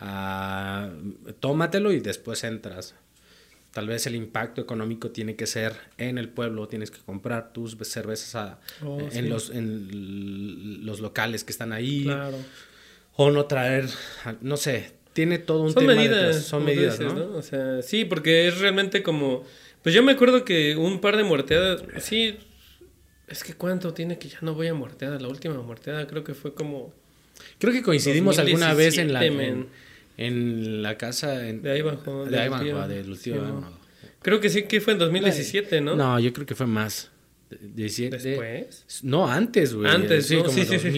[0.00, 0.90] Ah,
[1.38, 2.96] tómatelo y después entras.
[3.72, 7.76] Tal vez el impacto económico tiene que ser en el pueblo, tienes que comprar tus
[7.88, 9.22] cervezas a- Oh, en, sí.
[9.22, 12.04] los, en los locales que están ahí.
[12.04, 12.36] Claro.
[13.16, 13.88] O no traer,
[14.42, 16.16] no sé, tiene todo un Son tema medidas.
[16.26, 17.36] detrás, Son medidas, dices, ¿no?
[17.36, 19.44] O sea, sí, porque es realmente como.
[19.82, 21.82] Pues yo me acuerdo que un par de muerteadas.
[22.00, 22.36] Sí.
[23.28, 25.18] Es que cuánto tiene que ya no voy a muerteada.
[25.18, 26.92] La última muerteada creo que fue como.
[27.58, 29.68] Creo que coincidimos alguna vez en la, 2017, en, men.
[30.26, 32.24] En la casa en- De ahí bajó.
[32.24, 33.64] de ahí bajó, del tío Sí, Ivanhoe.
[34.22, 35.96] Creo que sí que fue en 2017, ¿no?
[35.96, 36.18] ¿no?
[36.20, 37.10] yo creo que fue más.
[37.60, 38.16] 17.
[38.16, 38.86] Después.
[39.02, 39.90] No, antes, güey.
[39.90, 40.44] Antes, sí, ¿no?
[40.44, 40.96] como Sí, sí, sí, sí.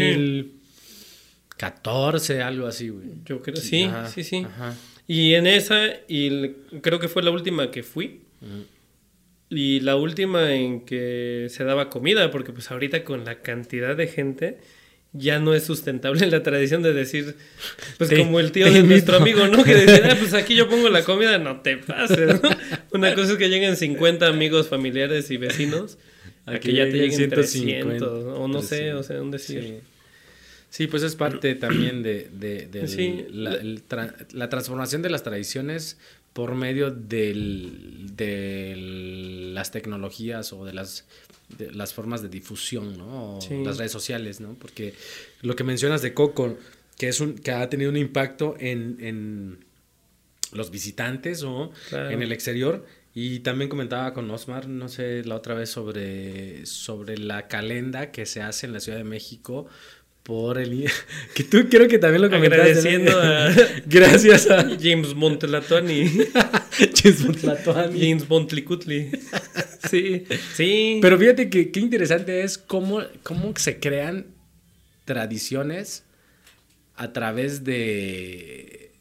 [1.57, 3.07] 2014, algo así, güey.
[3.25, 3.57] Yo creo.
[3.57, 4.45] Sí, Ajá, sí, sí.
[4.45, 4.75] ajá.
[5.07, 6.51] Y en esa, y
[6.81, 8.21] creo que fue la última que fui.
[9.51, 14.07] Y la última en que se daba comida, porque pues ahorita con la cantidad de
[14.07, 14.59] gente
[15.17, 17.37] ya no es sustentable la tradición de decir,
[17.99, 19.63] pues Te- como el tío de nuestro amigo, ¿no?
[19.65, 22.51] Que decía, "Ah, pues aquí yo pongo la comida, no te pases, ¿no?
[22.93, 25.99] Una cosa es que lleguen 50 amigos, familiares y vecinos,
[26.47, 29.01] a Aquí que ya te lleguen lleguen 150, 300, o no sé, 300.
[29.01, 29.63] o sea, un decir.
[29.63, 29.75] Sí.
[30.71, 33.25] Sí, pues es parte también de, de- Sí.
[33.31, 35.99] la, el tra- la transformación de las tradiciones
[36.33, 38.75] por medio del, de
[39.55, 41.05] las tecnologías o de las,
[41.59, 43.37] de las formas de difusión, ¿no?
[43.37, 43.63] O Sí.
[43.65, 44.55] las redes sociales, ¿no?
[44.55, 44.95] Porque
[45.43, 46.57] lo que mencionas de Coco,
[46.99, 49.65] que, es un, que ha tenido un impacto en, en
[50.53, 52.11] los visitantes o Claro.
[52.11, 52.85] en el exterior.
[53.17, 58.27] Y también comentaba con Osmar, no sé, la otra vez sobre, sobre la calenda que
[58.27, 59.67] se hace en la Ciudad de México
[60.25, 60.91] por el...
[61.35, 62.63] que tú creo que también lo comentaste.
[62.63, 63.53] Agradeciendo a-
[63.87, 66.11] Gracias a James Montelatuani.
[66.93, 68.01] Chismotlatoani.
[68.09, 69.11] James Montlicutli.
[69.95, 70.25] Sí,
[70.55, 70.99] sí.
[71.01, 74.27] Pero fíjate que qué interesante es cómo, cómo se crean
[75.05, 76.03] tradiciones
[76.97, 78.93] a través de,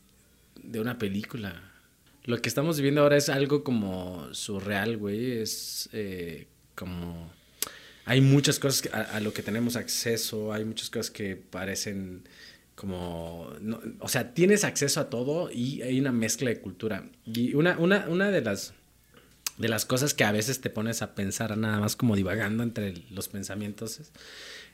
[0.62, 1.72] de una película.
[2.26, 5.32] Lo que estamos viviendo ahora es algo como surreal, güey.
[5.41, 7.32] Es eh, como...
[8.06, 12.24] Hay muchas cosas a, a lo que tenemos acceso, hay muchas cosas que parecen
[12.76, 13.52] como...
[13.62, 17.10] no- o sea, tienes acceso a todo y hay una mezcla de cultura.
[17.26, 18.74] Y una, una, una de las
[19.58, 22.93] de las cosas que a veces te pones a pensar nada más como divagando entre
[23.12, 23.99] los pensamientos.
[23.99, 24.12] Es,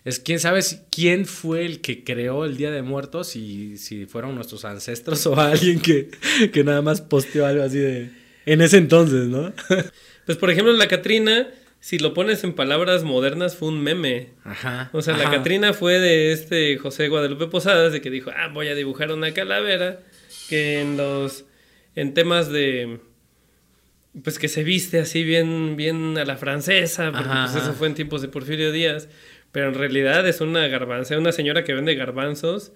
[0.06, 4.06] es quién sabe si- quién fue el que creó el Día de Muertos y si
[4.06, 6.10] fueron nuestros ancestros o alguien que,
[6.54, 8.10] que nada más posteó algo así de...
[8.46, 9.54] En ese entonces, ¿no?
[10.26, 11.48] Pues por ejemplo, la Catrina,
[11.80, 14.30] si lo pones en palabras modernas, fue un meme.
[14.44, 14.92] Ajá.
[14.94, 15.32] O sea, la.
[15.32, 19.34] Catrina fue de este José Guadalupe Posadas, de que dijo, ah, voy a dibujar una
[19.34, 20.02] calavera,
[20.48, 21.46] que en los,
[21.96, 23.00] en temas de,
[24.24, 27.66] pues que se viste así bien, bien a la francesa, porque Ajá, pues ajá.
[27.70, 29.08] eso fue en tiempos de Porfirio Díaz,
[29.52, 32.72] pero en realidad es una garbanza, una señora que vende garbanzos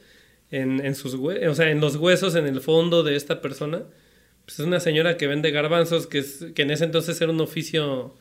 [0.51, 3.81] en, en sus o sea, en los huesos, en el fondo de esta persona.
[4.45, 7.39] Pues es una señora que vende garbanzos, que, es, que en ese entonces era un
[7.41, 8.13] oficio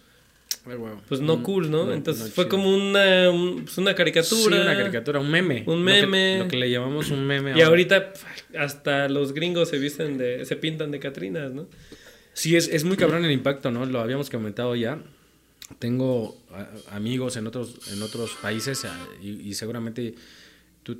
[1.09, 1.87] pues no Mm, cool, ¿no?
[1.87, 2.51] no, Entonces no fue chido.
[2.57, 4.57] como una, un- pues, una caricatura.
[4.57, 5.65] Sí, una caricatura, un meme.
[5.67, 6.39] Un Lo que- meme.
[6.39, 7.55] Lo que, le llamamos un meme.
[7.59, 8.27] Y ahorita pf,
[8.59, 11.67] hasta los gringos se visten de, se pintan de Catrinas, ¿no?
[12.35, 13.85] Sí, es, es muy cabrón el impacto, ¿no?
[13.87, 15.03] Lo habíamos comentado ya.
[15.78, 20.14] Tengo a- amigos en otros, en otros países a- y, y seguramente
[20.83, 20.99] tú,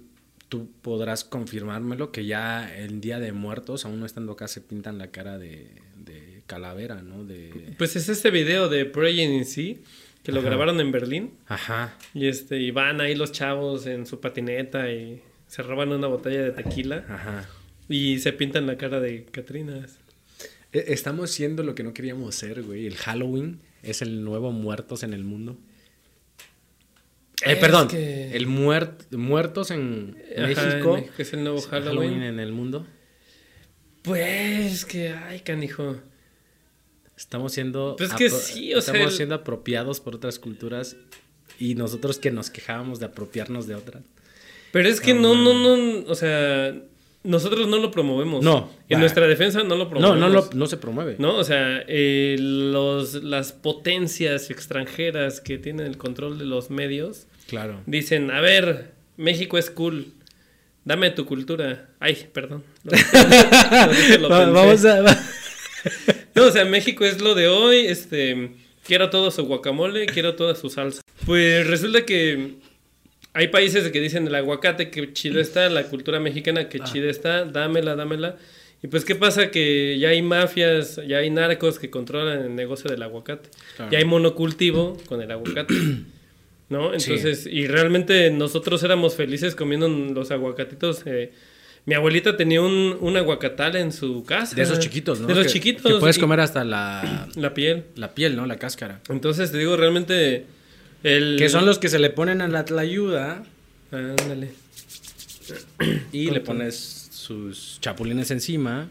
[0.49, 4.99] tú podrás confirmármelo que ya el Día de Muertos, aún no estando acá, se pintan
[4.99, 7.25] la cara de, de calavera, ¿no?
[7.25, 7.75] De...
[7.79, 9.77] Pues es este video de Praying in Sea
[10.23, 10.49] que lo Ajá.
[10.51, 11.97] grabaron en Berlín Ajá.
[12.15, 16.43] y este y van ahí los chavos en su patineta y se roban una botella
[16.45, 17.49] de tequila Ajá.
[17.89, 19.99] y se pintan la cara de Catrinas.
[20.73, 22.87] E- Estamos siendo lo que no queríamos ser, güey.
[22.87, 25.59] El Halloween es el nuevo Muertos en el mundo.
[27.45, 30.97] Eh, perdón, que- el muert- Muertos en Ajá, México.
[30.97, 32.23] en México es el nuevo es Halloween.
[32.23, 32.87] en el mundo.
[34.03, 35.97] Pues que ay, canijo.
[37.17, 40.97] Estamos siendo, Pues que sí, o sea, estamos el- siendo apropiados por otras culturas
[41.59, 44.03] y nosotros que nos quejábamos de apropiarnos de otras.
[44.73, 46.75] Pero es que no, no, no, o sea,
[47.25, 48.43] nosotros no lo promovemos.
[48.45, 48.71] No.
[48.89, 50.19] En nuestra defensa no lo No, promovemos.
[50.19, 51.17] no, lo- no se promueve.
[51.19, 57.27] No, o sea, eh, los, las potencias extranjeras que tienen el control de los medios
[57.49, 57.81] Claro.
[57.87, 60.07] dicen, a ver, México es cool,
[60.85, 61.91] dame tu cultura.
[62.01, 62.65] Ay, perdón.
[64.21, 65.03] Lo, vamos a...
[66.35, 68.53] No, o sea, México es lo de hoy, este,
[68.87, 71.03] quiero todo su guacamole, quiero toda su salsa.
[71.27, 72.55] Pues resulta que
[73.35, 77.45] hay países que dicen el aguacate que chido está, la cultura mexicana que chida está,
[77.45, 78.37] dámela, dámela.
[78.85, 79.51] Y pues, ¿qué pasa?
[79.53, 83.49] Que ya hay mafias, ya hay narcos que controlan el negocio del aguacate.
[83.77, 83.93] Claro.
[83.93, 85.73] Ya hay monocultivo con el aguacate.
[86.69, 86.95] ¿No?
[86.95, 91.03] Entonces, y realmente nosotros éramos felices comiendo los aguacatitos.
[91.07, 91.31] eh,
[91.85, 94.57] mi abuelita tenía un, un aguacatal en su casa.
[94.57, 95.27] De esos chiquitos, ¿no?
[95.27, 95.93] De los Que- chiquitos.
[95.93, 97.85] Que puedes comer hasta la, La piel.
[97.97, 98.47] la piel, ¿no?
[98.47, 99.01] La cáscara.
[99.11, 100.47] Entonces, te digo, realmente.
[101.03, 101.37] El...
[101.39, 103.43] Que son los que se le ponen a la tlayuda
[103.91, 104.53] Ándale.
[106.13, 108.89] y le pones sus chapulines encima.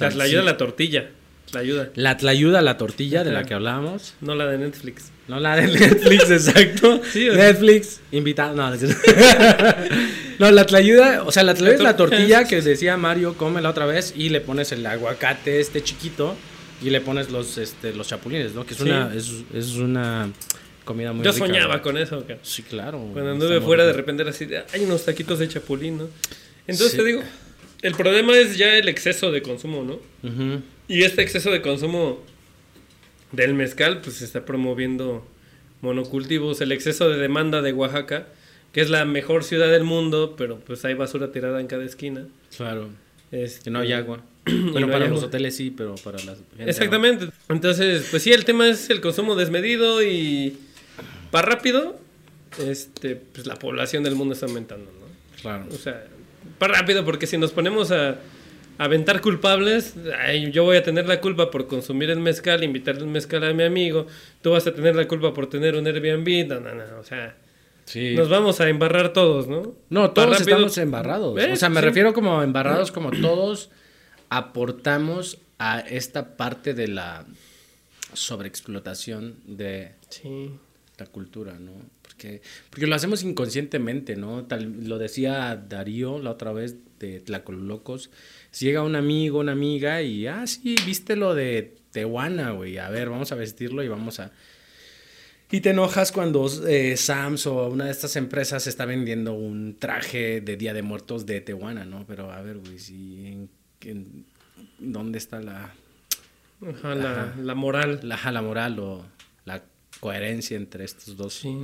[0.00, 1.10] La ayuda a la tortilla.
[1.52, 1.90] La ayuda.
[1.94, 4.14] La tlayuda, la tortilla de la que hablábamos.
[4.20, 5.10] No la de Netflix.
[5.28, 7.00] No la de Netflix, exacto.
[7.12, 8.54] Sí, o sea- Netflix, invitado.
[8.54, 8.70] No,
[10.38, 13.86] no la tlayuda, o sea, la tlayuda es la tortilla que decía Mario, cómela otra
[13.86, 16.36] vez y le pones el aguacate este chiquito
[16.82, 18.66] y le pones los, este, los chapulines, ¿no?
[18.66, 18.84] Que es, Sí.
[18.84, 20.28] una, es, es una
[20.86, 21.46] comida muy Yo rica.
[21.46, 22.16] soñaba con eso.
[22.20, 22.38] acá.
[22.42, 22.98] Sí, claro.
[23.12, 26.08] Cuando anduve fuera, de repente era así, de, hay unos taquitos de chapulín, ¿no?
[26.66, 26.96] Entonces Sí.
[26.96, 27.22] te digo,
[27.82, 30.00] el problema es ya el exceso de consumo, ¿no?
[30.88, 32.22] Y este exceso de consumo
[33.32, 35.26] del mezcal, pues se está promoviendo
[35.82, 38.26] monocultivos, el exceso de demanda de Oaxaca,
[38.72, 42.26] que es la mejor ciudad del mundo, pero pues hay basura tirada en cada esquina.
[42.56, 42.88] Claro.
[43.32, 44.22] Este, Que no hay agua.
[44.46, 45.26] Bueno, no para los agua.
[45.28, 46.38] hoteles sí, pero para las...
[46.38, 46.64] no.
[46.66, 47.28] Exactamente.
[47.48, 50.56] Entonces, pues sí, el tema es el consumo desmedido y
[51.30, 51.98] para rápido,
[52.58, 55.06] este, pues la población del mundo está aumentando, ¿no?
[55.40, 55.66] Claro.
[55.70, 56.06] O sea,
[56.58, 58.16] para rápido, porque si nos ponemos a,
[58.78, 63.08] aventar culpables, ay, yo voy a tener la culpa por consumir el mezcal, invitarle el
[63.08, 64.06] mezcal a mi amigo,
[64.42, 67.36] tú vas a tener la culpa por tener un Airbnb, no, no, no, o sea,
[67.86, 68.14] Sí.
[68.14, 69.74] nos vamos a embarrar todos, ¿no?
[69.90, 71.38] No, todos estamos embarrados.
[71.40, 71.86] Eh, O sea, me sí.
[71.86, 73.70] refiero como embarrados, como todos
[74.28, 77.24] aportamos a esta parte de la
[78.12, 80.50] sobreexplotación de Sí.
[80.98, 81.72] La cultura, ¿no?
[82.02, 82.40] Porque,
[82.70, 84.44] porque lo hacemos inconscientemente, ¿no?
[84.44, 88.10] Tal, lo decía Darío la otra vez de Tlacolocos.
[88.50, 92.78] Si llega un amigo, una amiga y, ah, sí, viste lo de Tehuana, güey.
[92.78, 94.32] A ver, vamos a vestirlo y vamos a...
[95.50, 100.40] Y te enojas cuando eh, Sams o una de estas empresas está vendiendo un traje
[100.40, 102.04] de Día de Muertos de Tehuana, ¿no?
[102.06, 103.50] Pero a ver, güey, si en,
[103.82, 104.24] en-
[104.78, 105.72] ¿dónde está la,
[106.66, 108.00] Ajá, la, moral.
[108.02, 109.04] la, la moral o
[110.00, 111.34] coherencia entre estos dos?
[111.34, 111.56] Sí.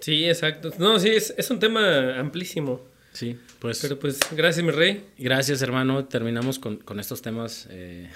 [0.00, 0.72] Sí, exacto.
[0.78, 2.80] No, sí, es, es un tema amplísimo.
[3.12, 5.04] Sí, pues Pero pues, gracias, mi rey.
[5.18, 8.08] gracias hermano, terminamos con, con estos temas eh,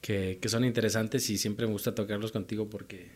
[0.00, 3.10] que, que son interesantes y siempre me gusta tocarlos contigo porque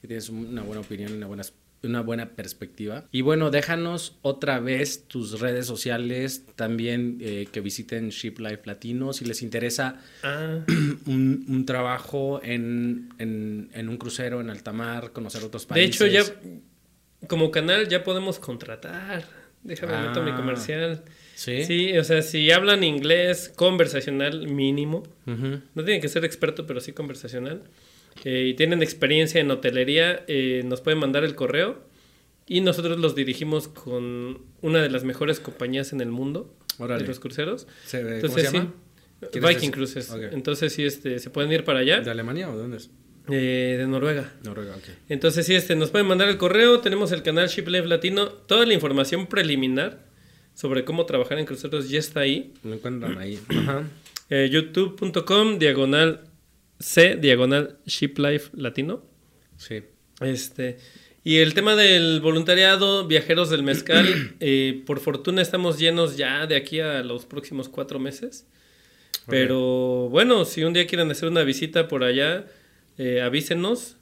[0.00, 1.44] tienes una buena opinión, una buena
[1.82, 3.04] una buena perspectiva.
[3.12, 9.12] Y bueno, déjanos otra vez tus redes sociales, también eh, que visiten Ship Life Latino
[9.12, 10.58] si les interesa Ah,
[11.06, 16.00] un, un trabajo en, en, en un crucero en alta mar, conocer otros de países.
[16.00, 16.24] hecho, ya
[17.28, 19.24] como canal ya podemos contratar.
[19.62, 20.06] Déjame Ah.
[20.08, 21.02] meto mi comercial.
[21.34, 21.64] Sí.
[21.64, 26.92] Sí, o sea, si hablan inglés conversacional mínimo, no tienen que ser experto, pero sí
[26.92, 27.62] conversacional,
[28.24, 31.80] eh, y tienen experiencia en hotelería, eh, nos pueden mandar el correo
[32.46, 37.02] y nosotros los dirigimos con una de las mejores compañías en el mundo Órale.
[37.02, 37.66] de los cruceros.
[37.84, 38.72] Se ¿Cómo Entonces, se llama?
[39.20, 39.70] sí, ¿Quieres Viking?
[39.70, 40.10] Cruises.
[40.10, 40.22] Ok.
[40.32, 42.90] Entonces, sí, este, se pueden ir para allá, ¿De Alemania o de dónde es?
[43.30, 44.32] eh, de Noruega.
[44.44, 44.84] Noruega, ok.
[45.10, 48.64] Entonces, sí, este, nos pueden mandar el correo, tenemos el canal Ship Life Latino, toda
[48.64, 50.06] la información preliminar
[50.54, 52.54] sobre cómo trabajar en cruceros ya está ahí.
[52.64, 53.38] Lo encuentran ahí.
[53.50, 53.84] Ajá.
[54.30, 56.22] Eh, youtube.com diagonal
[56.80, 59.02] C diagonal Ship Life Latino.
[59.56, 59.82] Sí.
[60.20, 60.78] Este,
[61.24, 66.56] y el tema del voluntariado, viajeros del mezcal, eh, por fortuna estamos llenos ya de
[66.56, 68.46] aquí a los próximos cuatro meses.
[69.26, 72.46] Pero bueno, si un día quieren hacer una visita por allá,
[72.96, 73.96] eh, avísenos.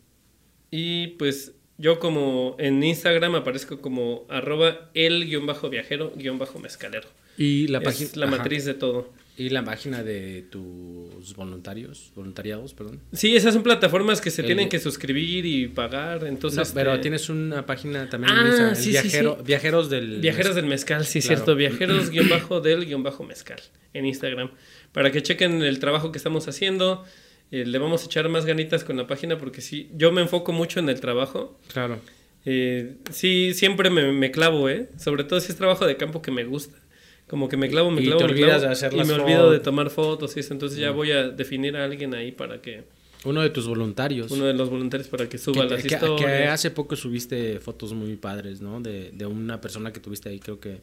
[0.71, 6.59] Y pues yo como en Instagram aparezco como arroba el guion bajo viajero guion bajo
[6.61, 7.09] mezcalero.
[7.37, 8.11] Y la Es página.
[8.15, 8.37] la ajá.
[8.37, 9.13] matriz de todo.
[9.39, 13.01] Y la página de tus voluntarios, voluntariados, perdón.
[13.13, 16.25] Sí, esas son plataformas que se El- tienen que suscribir y pagar.
[16.27, 18.33] Entonces, No, pero este, tienes una página también.
[18.35, 19.19] Ah, sí, sí.
[19.45, 20.21] Viajeros del.
[20.21, 21.37] Viajeros del mezcal, sí, Claro.
[21.37, 21.55] cierto.
[21.55, 23.61] Viajeros guion bajo del guion bajo mezcal
[23.93, 24.51] en Instagram.
[24.93, 27.05] Para que chequen el trabajo que estamos haciendo.
[27.53, 30.53] Eh, le vamos a echar más ganitas con la página porque sí, yo me enfoco
[30.53, 31.61] mucho en el trabajo.
[31.73, 32.01] Claro.
[32.45, 34.89] Eh, sí, siempre me, me clavo, ¿eh?
[34.99, 36.79] Sobre todo si es trabajo de campo que me gusta.
[37.27, 39.07] Como que me clavo, me Y clavo, te me olvidas clavo, de hacer y las
[39.09, 39.63] me olvido de fotos.
[39.65, 40.53] tomar fotos y eso.
[40.55, 42.85] Entonces ya voy a definir a alguien ahí para que,
[43.25, 44.31] Uno de tus voluntarios.
[44.31, 46.53] uno de los voluntarios para que que, suba las que- que historias.
[46.53, 48.81] hace poco subiste fotos muy padres, ¿no?
[48.81, 50.79] De, de una persona que tuviste ahí, creo que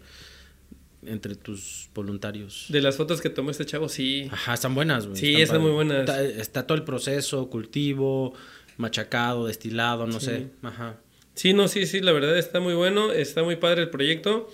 [1.06, 2.66] entre tus voluntarios.
[2.70, 4.28] De las fotos que tomó este chavo, sí.
[4.32, 5.18] Ajá, están buenas, güey.
[5.20, 6.00] Sí, están muy buenas.
[6.02, 8.34] Está, está todo el proceso, cultivo,
[8.78, 10.26] machacado, destilado, no Sí.
[10.28, 10.48] sé.
[10.62, 10.98] Ajá.
[11.36, 14.50] Sí, no, sí, sí, la verdad está muy bueno, está muy padre el proyecto.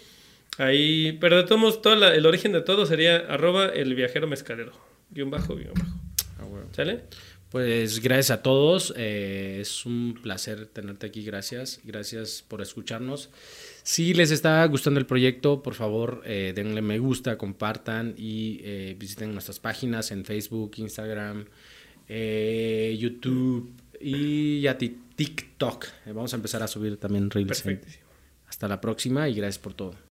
[0.60, 4.28] Ahí, pero de todos modos, todo la- el origen de todo sería arroba el viajero
[4.28, 4.72] mezcalero.
[5.10, 5.96] Guión bajo, guion bajo.
[6.40, 6.64] Ah, güey.
[6.74, 7.06] ¿Sale?
[7.50, 8.94] Pues gracias a todos.
[8.96, 11.24] eh, es un placer tenerte aquí.
[11.24, 11.80] Gracias.
[11.84, 13.30] Gracias por escucharnos.
[13.82, 18.96] Si les está gustando el proyecto, por favor, eh, denle me gusta, compartan y eh,
[19.00, 21.46] visiten nuestras páginas en Facebook, Instagram,
[22.08, 25.88] eh, YouTube y ya ti- TikTok.
[26.08, 27.64] Vamos a empezar a subir también reels.
[28.48, 29.96] Hasta la próxima y gracias por todo.